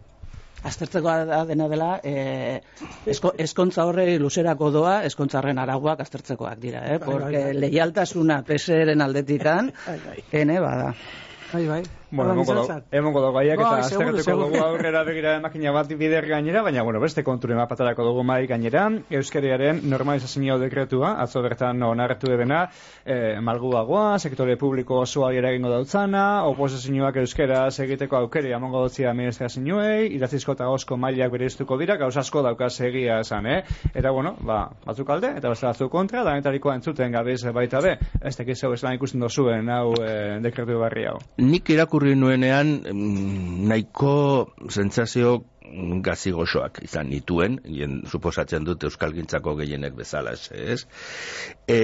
aztertzeko 0.68 1.12
dena 1.46 1.68
dela, 1.70 1.90
e, 2.02 2.60
esko, 3.06 3.32
eskontza 3.38 3.84
horre 3.86 4.08
luzerako 4.18 4.72
doa, 4.74 4.96
eskontzarren 5.06 5.58
araguak 5.62 6.02
aztertzekoak 6.02 6.58
dira, 6.58 6.82
eh? 6.86 6.98
Bai, 6.98 7.06
bai, 7.06 7.12
Porque 7.12 7.44
bai. 7.44 7.54
leialtasuna 7.66 8.42
peseren 8.48 9.04
aldetikan, 9.04 9.72
ene 10.32 10.60
bada. 10.64 10.92
Bai, 11.52 11.66
bai. 11.68 11.82
Bueno, 12.10 12.32
emongo 12.90 13.20
dago 13.20 13.34
gaiak 13.36 13.60
eta 13.60 13.78
aztertuko 13.82 14.36
dugu 14.40 14.60
aurrera 14.64 15.02
begira 15.04 15.34
makina 15.44 15.72
bat 15.76 15.90
bider 15.92 16.24
gainera, 16.26 16.62
baina 16.62 16.82
bueno, 16.82 17.00
beste 17.00 17.22
konture 17.24 17.54
mapatarako 17.54 18.06
dugu 18.06 18.22
mai 18.24 18.46
gainera, 18.48 18.86
euskariaren 19.10 19.82
normalizazio 19.90 20.56
dekretua, 20.62 21.10
atzo 21.20 21.42
bertan 21.44 21.82
onartu 21.84 22.30
dena, 22.32 22.62
e, 23.04 23.40
malguagoa, 23.44 24.18
sektore 24.18 24.56
publiko 24.56 25.02
osoa 25.02 25.34
eragingo 25.36 25.68
dautzana, 25.68 26.44
oposizioak 26.48 27.20
euskara 27.24 27.66
egiteko 27.68 28.16
aukeri 28.22 28.54
amongo 28.56 28.86
dutzia 28.86 29.10
administrazioei, 29.10 30.08
idatzizko 30.16 30.56
eta 30.56 30.70
osko 30.72 30.96
mailak 30.96 31.30
bereiztuko 31.32 31.76
dira, 31.76 31.98
gauz 32.00 32.16
asko 32.16 32.42
daukaz 32.42 32.72
egia 32.88 33.20
esan, 33.20 33.46
eh? 33.46 33.60
Eta 33.92 34.14
bueno, 34.16 34.34
ba, 34.40 34.62
batzuk 34.86 35.12
alde, 35.12 35.34
eta 35.42 35.52
beste 35.52 35.68
batzuk 35.68 35.92
kontra, 35.92 36.24
da 36.24 36.38
entzuten 36.38 37.12
gabiz 37.12 37.44
baita 37.52 37.80
be, 37.84 37.98
ez 38.24 38.34
tekiz 38.36 38.62
hau 38.64 38.72
esan 38.72 38.96
ikusten 38.96 39.20
dozuen 39.20 39.68
hau 39.68 39.92
e, 40.00 40.40
dekretu 40.40 40.80
barri 40.80 41.04
hau. 41.10 41.18
Nik 41.36 41.68
irakurri 41.98 42.14
nuenean 42.14 42.82
nahiko 43.68 44.54
sentsazio 44.70 45.44
gazi 46.02 46.30
goxoak 46.32 46.78
izan 46.82 47.10
nituen, 47.10 47.58
jen 47.66 47.98
suposatzen 48.08 48.64
dut 48.64 48.84
euskalgintzako 48.88 49.54
gehienek 49.58 49.96
bezala, 49.98 50.32
ez? 50.32 50.86
E, 51.68 51.80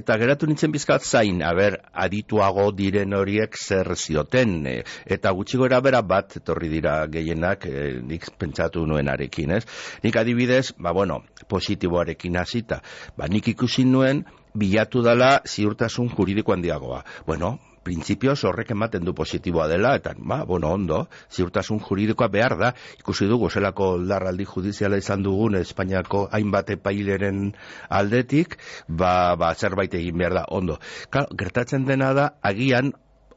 eta 0.00 0.16
geratu 0.18 0.48
nintzen 0.48 0.72
bizkat 0.72 1.04
zain, 1.04 1.42
aber, 1.46 1.76
adituago 1.92 2.72
diren 2.74 3.14
horiek 3.14 3.54
zer 3.54 3.94
zioten, 3.94 4.66
e, 4.66 4.82
eta 5.06 5.30
gutxi 5.30 5.60
gora 5.60 5.78
bera 5.80 6.00
bat, 6.02 6.34
etorri 6.40 6.72
dira 6.72 7.04
gehienak, 7.06 7.66
e, 7.66 8.00
nik 8.02 8.32
pentsatu 8.38 8.82
nuen 8.86 9.08
arekin, 9.08 9.52
ez? 9.60 9.62
Nik 10.02 10.16
adibidez, 10.16 10.72
ba, 10.78 10.90
bueno, 10.92 11.20
positiboarekin 11.48 12.40
hasita, 12.40 12.80
ba, 13.16 13.30
nik 13.30 13.52
ikusi 13.54 13.86
nuen, 13.86 14.24
bilatu 14.54 15.04
dala 15.06 15.38
ziurtasun 15.46 16.10
juridiko 16.16 16.52
handiagoa. 16.52 17.04
Bueno, 17.26 17.58
printzipioz 17.84 18.38
horrek 18.48 18.72
ematen 18.74 19.04
du 19.04 19.14
positiboa 19.16 19.68
dela, 19.70 19.94
eta, 20.00 20.14
ba, 20.18 20.42
bueno, 20.48 20.72
ondo, 20.72 21.04
ziurtasun 21.30 21.80
juridikoa 21.84 22.28
behar 22.32 22.56
da, 22.60 22.72
ikusi 22.98 23.28
dugu, 23.30 23.50
zelako 23.50 23.94
darraldi 24.08 24.46
judiziala 24.48 24.98
izan 25.00 25.22
dugun 25.22 25.58
Espainiako 25.60 26.26
hainbat 26.32 26.74
epaileren 26.76 27.52
aldetik, 27.88 28.58
ba, 28.88 29.34
ba, 29.40 29.54
zerbait 29.54 29.94
egin 29.94 30.18
behar 30.18 30.40
da, 30.40 30.46
ondo. 30.50 30.78
Ka, 31.10 31.26
gertatzen 31.38 31.86
dena 31.88 32.12
da, 32.16 32.30
agian, 32.42 32.94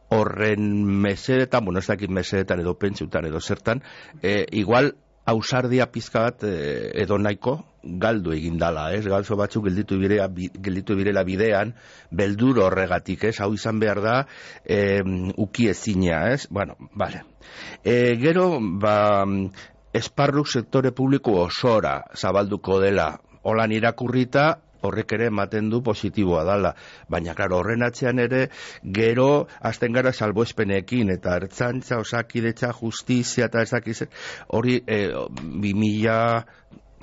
horren 0.09 0.85
mesedetan, 1.03 1.65
bueno, 1.65 1.81
ez 1.83 1.87
dakit 1.89 2.11
mesedetan 2.13 2.61
edo 2.63 2.77
pentsutan 2.79 3.27
edo 3.27 3.41
zertan, 3.43 3.83
e, 4.21 4.45
igual, 4.55 4.93
ausardia 5.27 5.89
pizka 5.91 6.23
bat 6.23 6.45
e, 6.47 6.53
edo 7.03 7.17
nahiko 7.19 7.59
galdu 8.01 8.33
egin 8.35 8.57
dala, 8.59 8.89
ez? 8.95 9.05
Galzo 9.07 9.37
batzuk 9.39 9.67
gelditu 9.69 9.97
birea 10.01 10.27
gelditu 10.29 10.97
birela 10.99 11.23
bidean, 11.27 11.73
beldur 12.11 12.61
horregatik, 12.65 13.27
ez? 13.31 13.37
Hau 13.41 13.53
izan 13.55 13.79
behar 13.79 14.01
da, 14.03 14.17
e, 14.63 15.01
uki 15.37 15.69
ezina, 15.71 16.27
ez? 16.33 16.47
Bueno, 16.49 16.77
vale. 16.95 17.23
E, 17.83 18.15
gero, 18.21 18.49
ba, 18.81 18.97
esparru 19.97 20.45
sektore 20.45 20.91
publiko 20.91 21.39
osora 21.47 22.01
zabalduko 22.15 22.81
dela, 22.83 23.13
holan 23.47 23.71
irakurrita, 23.71 24.47
horrek 24.87 25.13
ere 25.17 25.27
ematen 25.31 25.69
du 25.71 25.81
positiboa 25.83 26.43
dala. 26.47 26.73
Baina, 27.09 27.33
klaro, 27.37 27.61
horren 27.61 27.85
atzean 27.87 28.21
ere, 28.23 28.43
gero, 28.99 29.47
azten 29.69 29.95
gara 29.95 30.13
salboespenekin, 30.13 31.11
eta 31.17 31.37
ertzantza, 31.41 32.01
osakidetza, 32.03 32.73
justizia, 32.77 33.49
eta 33.49 33.63
ez 33.65 33.71
dakiz, 33.73 33.99
hori, 34.59 34.81
e, 34.85 35.01
bi 35.63 35.73
mila 35.77 36.19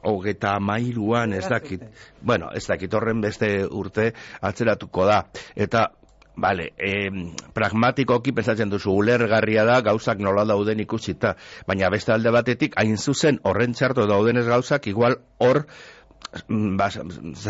hogeta 0.05 0.55
amairuan, 0.61 1.33
ez 1.35 1.49
dakit, 1.49 1.83
bueno, 2.23 2.51
ez 2.55 2.67
dakit 2.69 2.95
horren 2.95 3.21
beste 3.25 3.51
urte 3.67 4.13
atzeratuko 4.41 5.07
da. 5.11 5.23
Eta 5.55 5.91
Vale, 6.37 6.73
eh, 6.83 7.11
pragmatikoki 7.55 8.33
pensatzen 8.35 8.71
duzu 8.73 8.91
ulergarria 8.91 9.63
da 9.69 9.77
gauzak 9.87 10.19
nola 10.19 10.43
dauden 10.51 10.81
ikusita, 10.83 11.37
baina 11.69 11.91
beste 11.95 12.11
alde 12.11 12.33
batetik 12.35 12.75
hain 12.81 12.99
zuzen 12.99 13.39
horren 13.47 13.77
txarto 13.79 14.09
daudenez 14.11 14.43
gauzak 14.49 14.89
igual 14.91 15.21
hor 15.39 15.63
ba, 16.49 16.89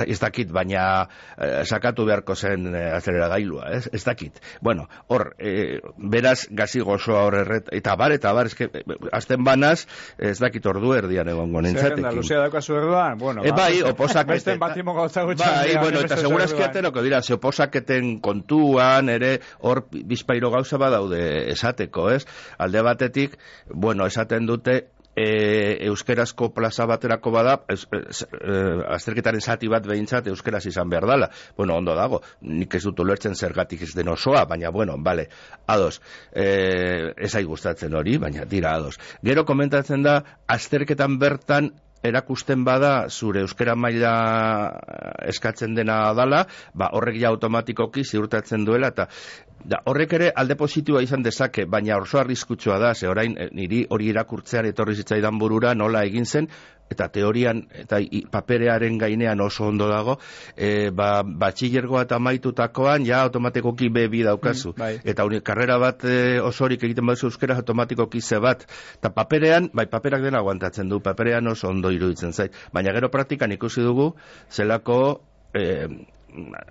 ez 0.07 0.19
dakit, 0.21 0.51
baina 0.53 1.09
eh, 1.39 1.63
sakatu 1.65 2.07
beharko 2.09 2.37
zen 2.37 2.69
eh, 2.75 2.91
azelera 2.97 3.29
gailua, 3.33 3.71
ez? 3.73 3.89
ez 3.93 4.03
dakit. 4.05 4.41
Bueno, 4.61 4.89
hor, 5.09 5.35
eh, 5.39 5.81
beraz, 5.99 6.47
gazi 6.51 6.81
gozoa 6.85 7.25
hor 7.29 7.39
erret, 7.41 7.71
eta 7.73 7.97
bar, 7.97 8.15
eta 8.17 8.33
bar, 8.37 8.51
eske, 8.51 8.69
azten 9.13 9.45
banaz, 9.45 9.87
ez 10.19 10.39
dakit 10.43 10.67
ordu 10.67 10.95
erdian 10.97 11.29
egon 11.29 11.53
gonentzatekin. 11.53 12.05
Zerrenda, 12.05 12.15
luzea 12.17 12.43
dauka 12.45 12.63
zu 12.63 12.77
erduan, 12.79 13.19
bueno, 13.19 13.45
e, 13.45 13.53
bai, 13.57 13.83
oposak... 13.83 14.29
Besten 14.35 14.59
batimo 14.61 14.95
gauza 14.95 15.25
gutxan. 15.29 15.55
Bai, 15.61 15.77
bueno, 15.81 16.05
eta 16.05 16.19
segurazki 16.21 16.63
ko 16.95 17.03
dira, 17.03 17.23
ze 17.23 17.35
oposaketen 17.35 18.19
kontuan, 18.21 19.09
ere, 19.09 19.39
hor, 19.61 19.85
bizpairo 19.91 20.51
gauza 20.51 20.79
badaude 20.79 21.51
esateko, 21.53 22.11
ez? 22.11 22.25
Alde 22.59 22.83
batetik, 22.83 23.39
bueno, 23.71 24.07
esaten 24.07 24.47
dute, 24.47 24.94
e, 25.17 25.87
euskerazko 25.89 26.51
plaza 26.55 26.87
baterako 26.87 27.33
bada, 27.35 27.57
ez, 27.69 27.85
e, 27.87 28.59
azterketaren 28.97 29.41
zati 29.41 29.71
bat 29.71 29.87
behintzat 29.87 30.29
euskeraz 30.33 30.65
izan 30.71 30.91
behar 30.91 31.07
dala. 31.09 31.31
Bueno, 31.57 31.79
ondo 31.79 31.95
dago, 31.95 32.21
nik 32.43 32.75
ez 32.75 32.83
dut 32.85 33.01
ulertzen 33.05 33.35
zergatik 33.35 33.83
ez 33.87 33.93
den 33.95 34.11
osoa, 34.13 34.45
baina, 34.51 34.71
bueno, 34.75 34.99
bale, 34.99 35.29
ados, 35.67 36.01
e, 36.33 37.15
ez 37.17 37.35
gustatzen 37.45 37.95
hori, 37.95 38.19
baina 38.19 38.47
tira 38.47 38.75
ados. 38.75 38.99
Gero 39.23 39.45
komentatzen 39.45 40.03
da, 40.03 40.21
azterketan 40.47 41.19
bertan 41.19 41.73
erakusten 42.05 42.65
bada 42.67 43.09
zure 43.09 43.41
euskera 43.45 43.75
maila 43.81 44.13
eskatzen 45.31 45.75
dena 45.77 45.99
dala, 46.17 46.45
ba 46.75 46.91
horrek 46.93 47.17
ja 47.23 47.31
automatikoki 47.33 48.05
ziurtatzen 48.05 48.67
duela 48.69 48.93
eta 48.93 49.09
Da, 49.65 49.81
horrek 49.89 50.13
ere 50.19 50.29
alde 50.37 50.59
positiboa 50.61 51.01
izan 51.03 51.23
dezake, 51.25 51.65
baina 51.65 51.97
oso 51.97 52.19
arriskutsua 52.21 52.77
da, 52.83 52.93
ze 52.95 53.09
orain 53.09 53.37
eh, 53.39 53.49
niri 53.53 53.87
hori 53.89 54.11
irakurtzean 54.13 54.69
etorri 54.69 54.97
zitzaidan 55.01 55.39
burura 55.41 55.73
nola 55.75 56.03
egin 56.05 56.27
zen, 56.29 56.49
eta 56.93 57.09
teorian 57.09 57.63
eta 57.81 57.99
paperearen 58.31 58.99
gainean 59.01 59.41
oso 59.41 59.65
ondo 59.67 59.89
dago, 59.89 60.19
e, 60.53 60.91
ba, 60.93 61.23
batxillergoa 61.25 62.05
eta 62.05 62.19
maitutakoan, 62.21 63.07
ja 63.09 63.23
automatikoki 63.25 63.89
B 63.89 64.07
bi 64.13 64.23
daukazu. 64.27 64.75
Mm, 64.75 64.81
bai. 64.85 64.93
Eta 65.15 65.25
uni, 65.25 65.41
karrera 65.41 65.79
bat 65.81 66.05
e, 66.05 66.41
osorik 66.45 66.85
egiten 66.85 67.09
baduzu 67.09 67.31
euskera 67.33 67.57
automatikoki 67.63 68.21
ze 68.21 68.39
bat. 68.39 68.67
Eta 68.99 69.15
paperean, 69.17 69.71
bai, 69.73 69.87
paperak 69.91 70.23
dena 70.29 70.45
aguantatzen 70.45 70.93
du, 70.93 71.01
paperean 71.01 71.49
oso 71.49 71.73
ondo 71.73 71.91
iruditzen 71.95 72.37
zait. 72.37 72.53
Baina 72.73 72.93
gero 72.93 73.11
praktikan 73.11 73.53
ikusi 73.57 73.83
dugu, 73.83 74.13
zelako 74.53 74.99
e, 75.55 75.89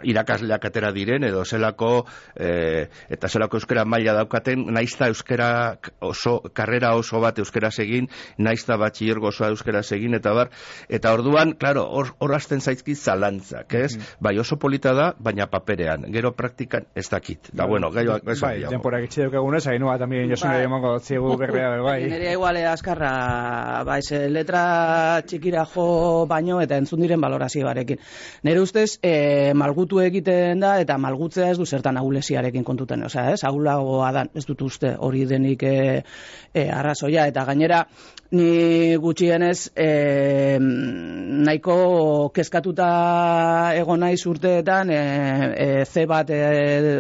irakasleak 0.04 0.66
atera 0.66 0.92
diren 0.96 1.24
edo 1.24 1.44
zelako 1.46 2.06
e, 2.36 2.88
eta 3.10 3.30
zelako 3.30 3.58
euskera 3.62 3.86
maila 3.86 4.14
daukaten 4.18 4.66
naizta 4.74 5.08
euskera 5.12 5.78
oso 6.00 6.40
karrera 6.54 6.94
oso 6.96 7.22
bat 7.24 7.40
euskera 7.40 7.72
egin 7.84 8.10
naizta 8.38 8.78
batxiller 8.78 9.20
gozoa 9.20 9.50
euskera 9.54 9.82
egin 9.96 10.14
eta 10.16 10.34
bar 10.34 10.50
eta 10.90 11.14
orduan 11.14 11.54
claro 11.60 11.86
hor 11.90 12.34
hasten 12.34 12.62
zaizki 12.62 12.96
zalantzak 12.96 13.74
ez? 13.74 13.96
Mm 13.98 14.04
bai 14.20 14.38
oso 14.40 14.58
polita 14.60 14.94
da 14.94 15.14
baina 15.20 15.48
paperean. 15.52 16.06
Gero 16.14 16.34
praktikan 16.36 16.86
ez 16.96 17.08
dakit. 17.10 17.50
Da 17.54 17.66
bueno 17.66 17.90
gai 17.92 18.06
bai 18.08 18.54
denpora 18.70 19.02
gitxe 19.04 19.24
daukagunez 19.26 19.66
ainua 19.68 19.98
también 20.00 20.30
yo 20.30 20.38
soy 20.38 20.64
emango 20.64 21.00
ziegu 21.00 21.38
berbea 21.38 21.82
bai. 21.82 22.10
nere 22.10 22.32
igual 22.32 22.58
askarra 22.68 23.84
bai 23.86 24.02
letra 24.30 25.22
txikira 25.26 25.66
jo 25.66 26.26
baino 26.28 26.62
eta 26.62 26.78
entzun 26.78 27.02
diren 27.02 27.22
valorazioarekin 27.22 28.00
nere 28.44 28.60
ustez 28.60 29.00
eh 29.02 29.53
malgutu 29.54 30.00
egiten 30.04 30.60
da 30.60 30.76
eta 30.82 30.98
malgutzea 30.98 31.50
ez 31.52 31.58
du 31.58 31.66
zertan 31.66 31.98
ahulesiarekin 31.98 32.64
kontuten, 32.64 33.04
osea, 33.06 33.32
ez? 33.34 33.44
Ahulagoa 33.44 34.12
da, 34.16 34.26
ez 34.36 34.46
dut 34.46 34.62
uste 34.62 34.96
hori 35.00 35.26
denik 35.30 35.64
e, 35.64 36.04
e, 36.54 36.68
arrazoia 36.70 37.28
eta 37.32 37.46
gainera 37.46 37.84
ni 38.34 38.96
gutxienez 38.98 39.70
e, 39.78 40.58
nahiko 40.60 41.76
kezkatuta 42.34 42.88
egon 43.78 44.02
naiz 44.02 44.24
urteetan 44.30 44.90
e, 44.90 44.98
e, 44.98 45.68
C 45.86 46.06
bat 46.10 46.32
e, 46.34 46.40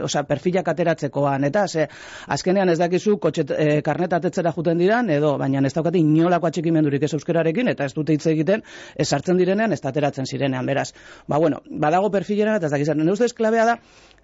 osea, 0.05 0.23
perfilak 0.29 0.69
ateratzekoan 0.73 1.47
eta 1.49 1.65
ze, 1.67 1.87
azkenean 2.27 2.69
ez 2.69 2.77
dakizu 2.77 3.17
kotxet, 3.17 3.53
e, 3.57 3.81
karnetatetzera 3.85 4.53
juten 4.53 4.77
diran 4.77 5.09
edo 5.09 5.35
baina 5.41 5.63
ez 5.65 5.73
daukati 5.73 6.03
inolako 6.05 6.51
atxikimendurik 6.51 7.07
ez 7.07 7.13
euskararekin 7.17 7.73
eta 7.73 7.89
ez 7.89 7.93
dute 7.97 8.13
hitz 8.13 8.27
egiten 8.29 8.61
ez 8.95 9.07
sartzen 9.09 9.41
direnean 9.41 9.73
ez 9.73 9.81
ateratzen 9.83 10.29
zirenean 10.29 10.65
beraz 10.65 10.91
ba 11.27 11.39
bueno 11.39 11.61
badago 11.65 12.11
perfilera 12.43 12.57
eta 12.57 12.67
ez 12.67 12.71
dakizan 12.71 12.97
ne 13.05 13.11
ustez 13.11 13.33
klabea 13.33 13.65
da 13.65 13.77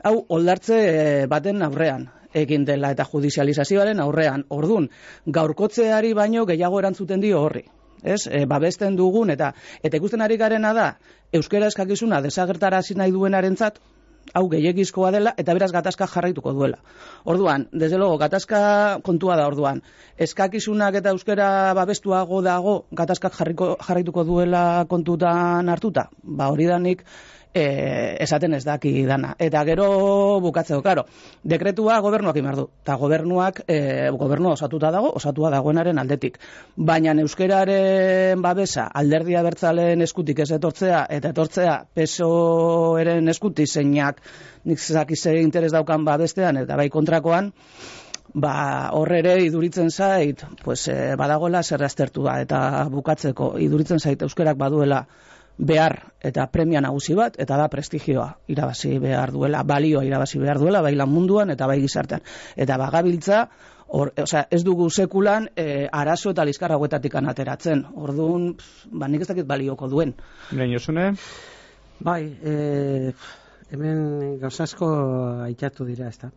hau 0.03 0.25
oldartze 0.29 0.77
e, 0.77 1.27
baten 1.27 1.61
aurrean 1.61 2.09
egin 2.33 2.65
dela 2.65 2.91
eta 2.91 3.05
judizializazioaren 3.09 3.99
aurrean. 3.99 4.43
Ordun, 4.49 4.89
gaurkotzeari 5.25 6.13
baino 6.13 6.45
gehiago 6.45 6.79
erantzuten 6.79 7.19
dio 7.21 7.41
horri. 7.41 7.63
Ez? 8.03 8.27
E, 8.27 8.45
babesten 8.45 8.95
dugun 8.95 9.29
eta 9.29 9.53
eta 9.83 9.97
ikusten 9.97 10.21
ari 10.21 10.37
garena 10.37 10.73
da 10.73 10.89
euskera 11.33 11.67
eskakizuna 11.67 12.21
desagertarazi 12.21 12.95
nahi 12.95 13.11
duenarentzat 13.11 13.79
hau 14.33 14.45
gehiagizkoa 14.49 15.11
dela 15.11 15.33
eta 15.37 15.53
beraz 15.57 15.71
gatazka 15.73 16.07
jarraituko 16.07 16.53
duela. 16.53 16.77
Orduan, 17.25 17.67
desde 17.71 17.97
logo, 17.97 18.17
gatazka 18.21 18.99
kontua 19.03 19.35
da 19.39 19.47
orduan. 19.47 19.81
Eskakizunak 20.17 20.99
eta 21.01 21.13
euskera 21.15 21.73
babestuago 21.73 22.41
dago 22.45 22.75
gatazkak 22.91 23.35
jarriko, 23.39 23.75
jarraituko 23.87 24.23
duela 24.23 24.85
kontutan 24.89 25.69
hartuta. 25.69 26.09
Ba 26.23 26.49
hori 26.53 26.69
danik 26.69 27.03
e, 27.53 28.17
esaten 28.23 28.53
ez 28.53 28.63
daki 28.65 29.05
dana. 29.05 29.33
Eta 29.39 29.63
gero 29.67 29.87
bukatzeko, 30.43 30.81
karo, 30.85 31.05
dekretua 31.43 31.99
gobernuak 32.05 32.37
imardu, 32.37 32.67
eta 32.83 32.95
gobernuak, 33.01 33.63
e, 33.67 34.09
gobernua 34.17 34.53
osatuta 34.57 34.91
dago, 34.91 35.11
osatua 35.19 35.51
dagoenaren 35.53 35.99
aldetik. 35.99 36.39
Baina 36.75 37.13
euskeraren 37.21 38.41
babesa 38.41 38.89
alderdia 38.93 39.43
bertzalen 39.43 40.01
eskutik 40.05 40.39
ez 40.45 40.51
etortzea, 40.59 41.05
eta 41.09 41.33
etortzea 41.33 41.79
pesoeren 41.93 43.27
eskutik 43.29 43.67
zeinak 43.69 44.21
nik 44.65 44.79
zakize 44.79 45.33
interes 45.41 45.71
daukan 45.71 46.05
babestean, 46.05 46.57
eta 46.57 46.75
bai 46.77 46.89
kontrakoan, 46.89 47.53
ba 48.33 48.91
horre 48.93 49.19
ere 49.23 49.39
iduritzen 49.41 49.89
zait, 49.89 50.43
pues, 50.63 50.87
e, 50.87 51.15
badagoela 51.17 51.63
zer 51.63 51.83
aztertu 51.83 52.23
da, 52.27 52.39
eta 52.41 52.85
bukatzeko 52.91 53.55
iduritzen 53.57 53.99
zait 53.99 54.21
euskerak 54.21 54.57
baduela 54.57 55.07
behar 55.59 56.13
eta 56.23 56.47
premia 56.51 56.81
nagusi 56.81 57.13
bat 57.19 57.35
eta 57.37 57.57
da 57.59 57.67
prestigioa 57.69 58.29
irabazi 58.47 58.97
behar 58.99 59.33
duela, 59.35 59.63
balioa 59.63 60.05
irabazi 60.07 60.39
behar 60.39 60.59
duela 60.59 60.81
bai 60.81 60.95
lan 60.95 61.11
munduan 61.11 61.51
eta 61.51 61.67
bai 61.67 61.81
gizartean. 61.83 62.23
Eta 62.55 62.77
bagabiltza 62.77 63.49
Or, 63.91 64.13
o 64.21 64.27
sea, 64.27 64.43
ez 64.53 64.61
dugu 64.63 64.85
sekulan 64.93 65.47
e, 65.57 65.87
arazo 65.91 66.29
eta 66.29 66.43
lizkarra 66.45 66.75
guetatik 66.77 67.15
ateratzen. 67.15 67.87
Orduan, 67.97 68.51
ba, 68.93 69.07
nik 69.09 69.23
ez 69.25 69.27
dakit 69.31 69.47
balioko 69.49 69.87
duen. 69.89 70.13
Lehen 70.51 70.75
josune? 70.75 71.15
Bai, 71.99 72.21
e, 72.37 73.13
hemen 73.71 74.37
gauzasko 74.43 74.91
aitatu 75.47 75.89
dira, 75.89 76.07
ez 76.13 76.19
da. 76.21 76.29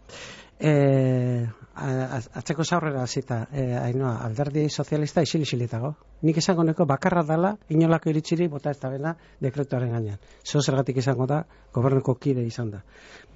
E, 0.62 1.46
atzeko 1.74 2.62
zaurrera 2.62 3.06
zita, 3.06 3.46
e, 3.50 3.64
hainoa, 3.80 4.18
alderdi 4.28 4.68
sozialista 4.70 5.24
isil-isilitago 5.26 5.94
nik 6.22 6.38
esango 6.38 6.62
neko 6.62 6.86
bakarra 6.86 7.22
dala 7.26 7.56
inolako 7.74 8.10
iritsiri 8.10 8.46
bota 8.48 8.70
ez 8.70 8.78
da 8.80 8.90
bena 8.90 9.14
dekretuaren 9.42 9.90
gainean. 9.90 10.18
Zer 10.46 10.62
zergatik 10.62 10.96
izango 11.02 11.26
da, 11.26 11.42
gobernuko 11.74 12.14
kide 12.14 12.44
izan 12.46 12.70
da. 12.70 12.82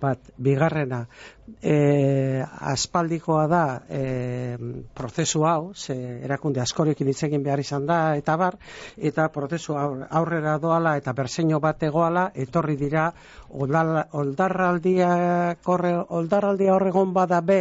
Bat, 0.00 0.30
bigarrena, 0.38 1.06
e, 1.62 2.42
aspaldikoa 2.44 3.46
da 3.50 3.62
e, 3.88 4.56
prozesu 4.94 5.46
hau, 5.48 5.72
ze 5.74 5.96
erakunde 6.26 6.60
askorekin 6.60 7.08
itzegin 7.10 7.42
behar 7.42 7.60
izan 7.62 7.86
da, 7.88 8.14
eta 8.16 8.36
bar, 8.36 8.58
eta 8.96 9.28
prozesu 9.34 9.74
aurrera 9.76 10.58
doala 10.62 10.96
eta 11.00 11.14
berseño 11.16 11.60
bat 11.64 11.82
egoala, 11.82 12.30
etorri 12.34 12.76
dira 12.76 13.08
oldarraldia 13.50 15.10
korre, 15.64 15.94
oldarraldia 16.20 16.74
horregon 16.76 17.15
bada 17.16 17.40
be, 17.40 17.58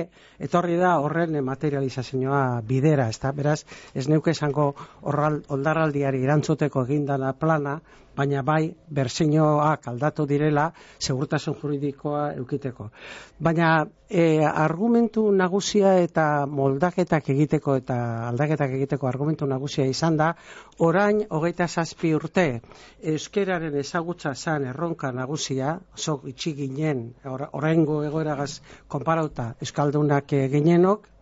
etorri 0.47 0.77
da 0.81 0.95
horren 1.03 1.37
materializazioa 1.47 2.61
bidera, 2.67 3.09
ez 3.13 3.19
da, 3.23 3.31
beraz, 3.35 3.59
ez 3.95 4.07
neuke 4.11 4.35
esango 4.35 4.71
oldarraldiari 5.03 6.23
erantzuteko 6.27 6.85
egindana 6.89 7.31
plana, 7.39 7.79
baina 8.15 8.41
bai 8.43 8.73
berseinoak 8.97 9.88
aldatu 9.91 10.25
direla 10.25 10.71
segurtasun 10.99 11.56
juridikoa 11.62 12.34
eukiteko. 12.39 12.89
Baina 13.39 13.69
e, 14.10 14.43
argumentu 14.45 15.25
nagusia 15.32 15.95
eta 16.01 16.45
moldaketak 16.45 17.30
egiteko 17.36 17.75
eta 17.82 17.97
aldaketak 18.30 18.75
egiteko 18.80 19.08
argumentu 19.08 19.47
nagusia 19.49 19.86
izan 19.86 20.17
da, 20.17 20.34
orain 20.80 21.23
hogeita 21.30 21.67
zazpi 21.67 22.13
urte 22.15 22.45
euskeraren 23.15 23.75
ezagutza 23.82 24.36
zan 24.36 24.65
erronka 24.71 25.12
nagusia, 25.12 25.80
oso 25.93 26.21
itxi 26.32 26.54
ginen, 26.62 27.10
oraingo 27.51 28.04
egoeragaz 28.04 28.62
konparauta 28.88 29.54
euskaldunak 29.62 30.34
ginenok, 30.56 31.14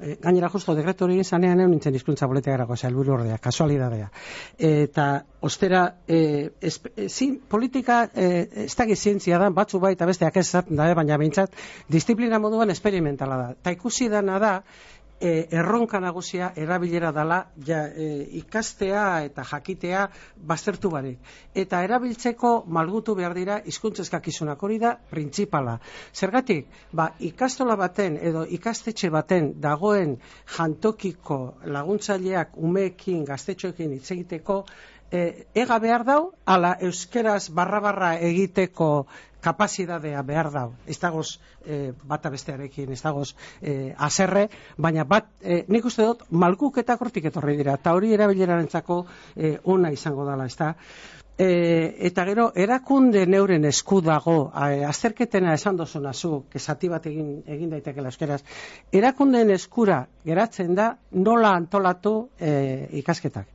e, 0.00 0.16
gainera 0.22 0.48
justo 0.48 0.74
dekretu 0.74 1.04
hori 1.06 1.20
izanean 1.20 1.60
egon 1.60 1.74
nintzen 1.74 1.94
izkuntza 1.94 2.28
boletegarako 2.30 2.76
helburu 2.88 3.14
ordea, 3.18 3.38
kasualidadea. 3.38 4.08
Eta 4.58 5.08
ostera, 5.40 5.82
e, 6.08 6.50
ez, 6.60 6.76
e, 6.96 7.28
politika 7.48 8.02
e, 8.14 8.30
ez 8.66 8.74
da 8.76 8.86
zientzia 8.94 9.38
da, 9.38 9.50
batzu 9.50 9.80
bai 9.80 9.92
eta 9.96 10.06
besteak 10.06 10.36
ez 10.36 10.48
da, 10.52 10.64
baina 10.94 11.18
behintzat, 11.18 11.52
disiplina 11.88 12.38
moduan 12.38 12.70
esperimentala 12.70 13.36
da. 13.36 13.52
Ta 13.62 13.72
ikusi 13.76 14.08
dana 14.08 14.38
da, 14.38 14.54
e, 15.20 15.48
erronka 15.52 16.00
nagusia 16.00 16.52
erabilera 16.56 17.12
dala 17.12 17.40
ja, 17.66 17.84
e, 17.86 18.26
ikastea 18.40 19.04
eta 19.28 19.44
jakitea 19.44 20.06
baztertu 20.52 20.90
barik. 20.90 21.18
Eta 21.54 21.82
erabiltzeko 21.84 22.52
malgutu 22.66 23.14
behar 23.18 23.34
dira 23.36 23.60
hizkuntzeskakizunak 23.64 24.62
hori 24.62 24.78
da 24.82 24.94
printzipala. 25.10 25.78
Zergatik, 26.14 26.70
ba, 26.92 27.10
ikastola 27.18 27.76
baten 27.76 28.16
edo 28.16 28.46
ikastetxe 28.48 29.10
baten 29.10 29.52
dagoen 29.60 30.16
jantokiko 30.56 31.40
laguntzaileak 31.64 32.56
umeekin 32.56 33.26
gaztetxoekin 33.28 33.92
hitz 33.98 34.10
egiteko 34.16 34.64
e, 35.10 35.46
ega 35.54 35.78
behar 35.82 36.04
dau, 36.06 36.20
ala 36.46 36.76
euskeraz 36.86 37.50
barra-barra 37.54 38.14
egiteko 38.30 39.06
kapazidadea 39.40 40.22
behar 40.26 40.50
da, 40.52 40.66
ez 40.86 40.98
dagoz 41.00 41.38
e, 41.64 41.92
bata 42.06 42.30
bestearekin, 42.32 42.92
ez 42.92 43.00
dagoz 43.02 43.30
e, 43.60 43.94
aserre, 43.98 44.48
baina 44.76 45.04
bat, 45.04 45.30
e, 45.40 45.64
nik 45.68 45.86
uste 45.88 46.06
dut, 46.06 46.26
malkuk 46.30 46.80
eta 46.82 46.96
kortik 47.00 47.30
etorri 47.30 47.56
dira, 47.60 47.78
eta 47.80 47.94
hori 47.96 48.12
erabileraren 48.16 48.68
zako 48.68 49.04
e, 49.36 49.56
ona 49.64 49.92
izango 49.92 50.28
dela, 50.28 50.46
ez 50.46 50.56
da. 50.60 50.74
E, 51.40 51.96
eta 52.04 52.26
gero, 52.28 52.50
erakunde 52.52 53.22
neuren 53.24 53.64
esku 53.64 54.02
dago, 54.04 54.50
azterketena 54.52 55.54
esan 55.56 55.78
dozuna 55.78 56.12
zu, 56.12 56.42
kesati 56.52 56.90
bat 56.92 57.06
egin, 57.08 57.38
egin 57.48 57.70
daitekela 57.72 58.12
euskeraz, 58.12 58.42
erakundeen 58.92 59.54
eskura 59.54 60.02
geratzen 60.26 60.74
da 60.76 60.90
nola 61.16 61.54
antolatu 61.56 62.14
e, 62.36 62.52
ikasketak, 63.00 63.48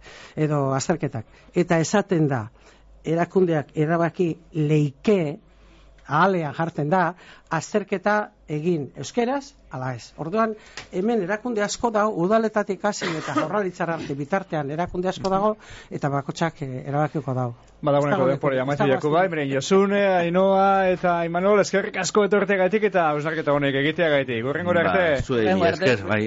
edo 0.47 0.71
azterketak. 0.73 1.29
Eta 1.53 1.77
esaten 1.83 2.25
da, 2.31 2.47
erakundeak 3.05 3.69
erabaki 3.77 4.31
leike 4.57 5.19
ahalean 6.07 6.53
jartzen 6.53 6.89
da, 6.89 7.13
azterketa 7.49 8.15
egin 8.51 8.89
euskeraz, 9.01 9.55
ala 9.73 9.93
ez. 9.95 10.11
Orduan, 10.21 10.53
hemen 10.93 11.23
erakunde 11.25 11.63
asko 11.65 11.89
dago, 11.93 12.13
udaletatik 12.25 12.83
hasi 12.85 13.09
eta 13.09 13.33
jorralitzar 13.39 13.89
arte 13.95 14.15
bitartean 14.17 14.69
erakunde 14.75 15.09
asko 15.09 15.31
dago, 15.33 15.55
eta 15.89 16.11
bakotsak 16.13 16.61
eh, 16.61 16.83
erabakiko 16.85 17.33
dago. 17.33 17.55
Bada, 17.81 17.99
bueno, 17.99 18.29
denpore, 18.29 18.59
amaitu 18.61 18.87
jako 18.91 19.11
bai, 19.13 19.27
miren, 19.29 19.49
Josune, 19.51 20.05
Ainoa 20.21 20.87
eta 20.93 21.17
Imanol, 21.25 21.63
eskerrik 21.65 21.97
asko 22.05 22.25
etorte 22.29 22.57
gaitik 22.61 22.89
eta 22.91 23.09
ausnarketa 23.11 23.53
honek 23.53 23.81
egitea 23.83 24.13
gaitik. 24.19 24.41
Gurren 24.45 24.65
gore 24.65 24.85
ba, 24.85 24.95
arte. 24.95 25.11
Ba, 25.19 25.27
zue, 25.27 25.69
esker, 25.73 26.07
bai. 26.09 26.23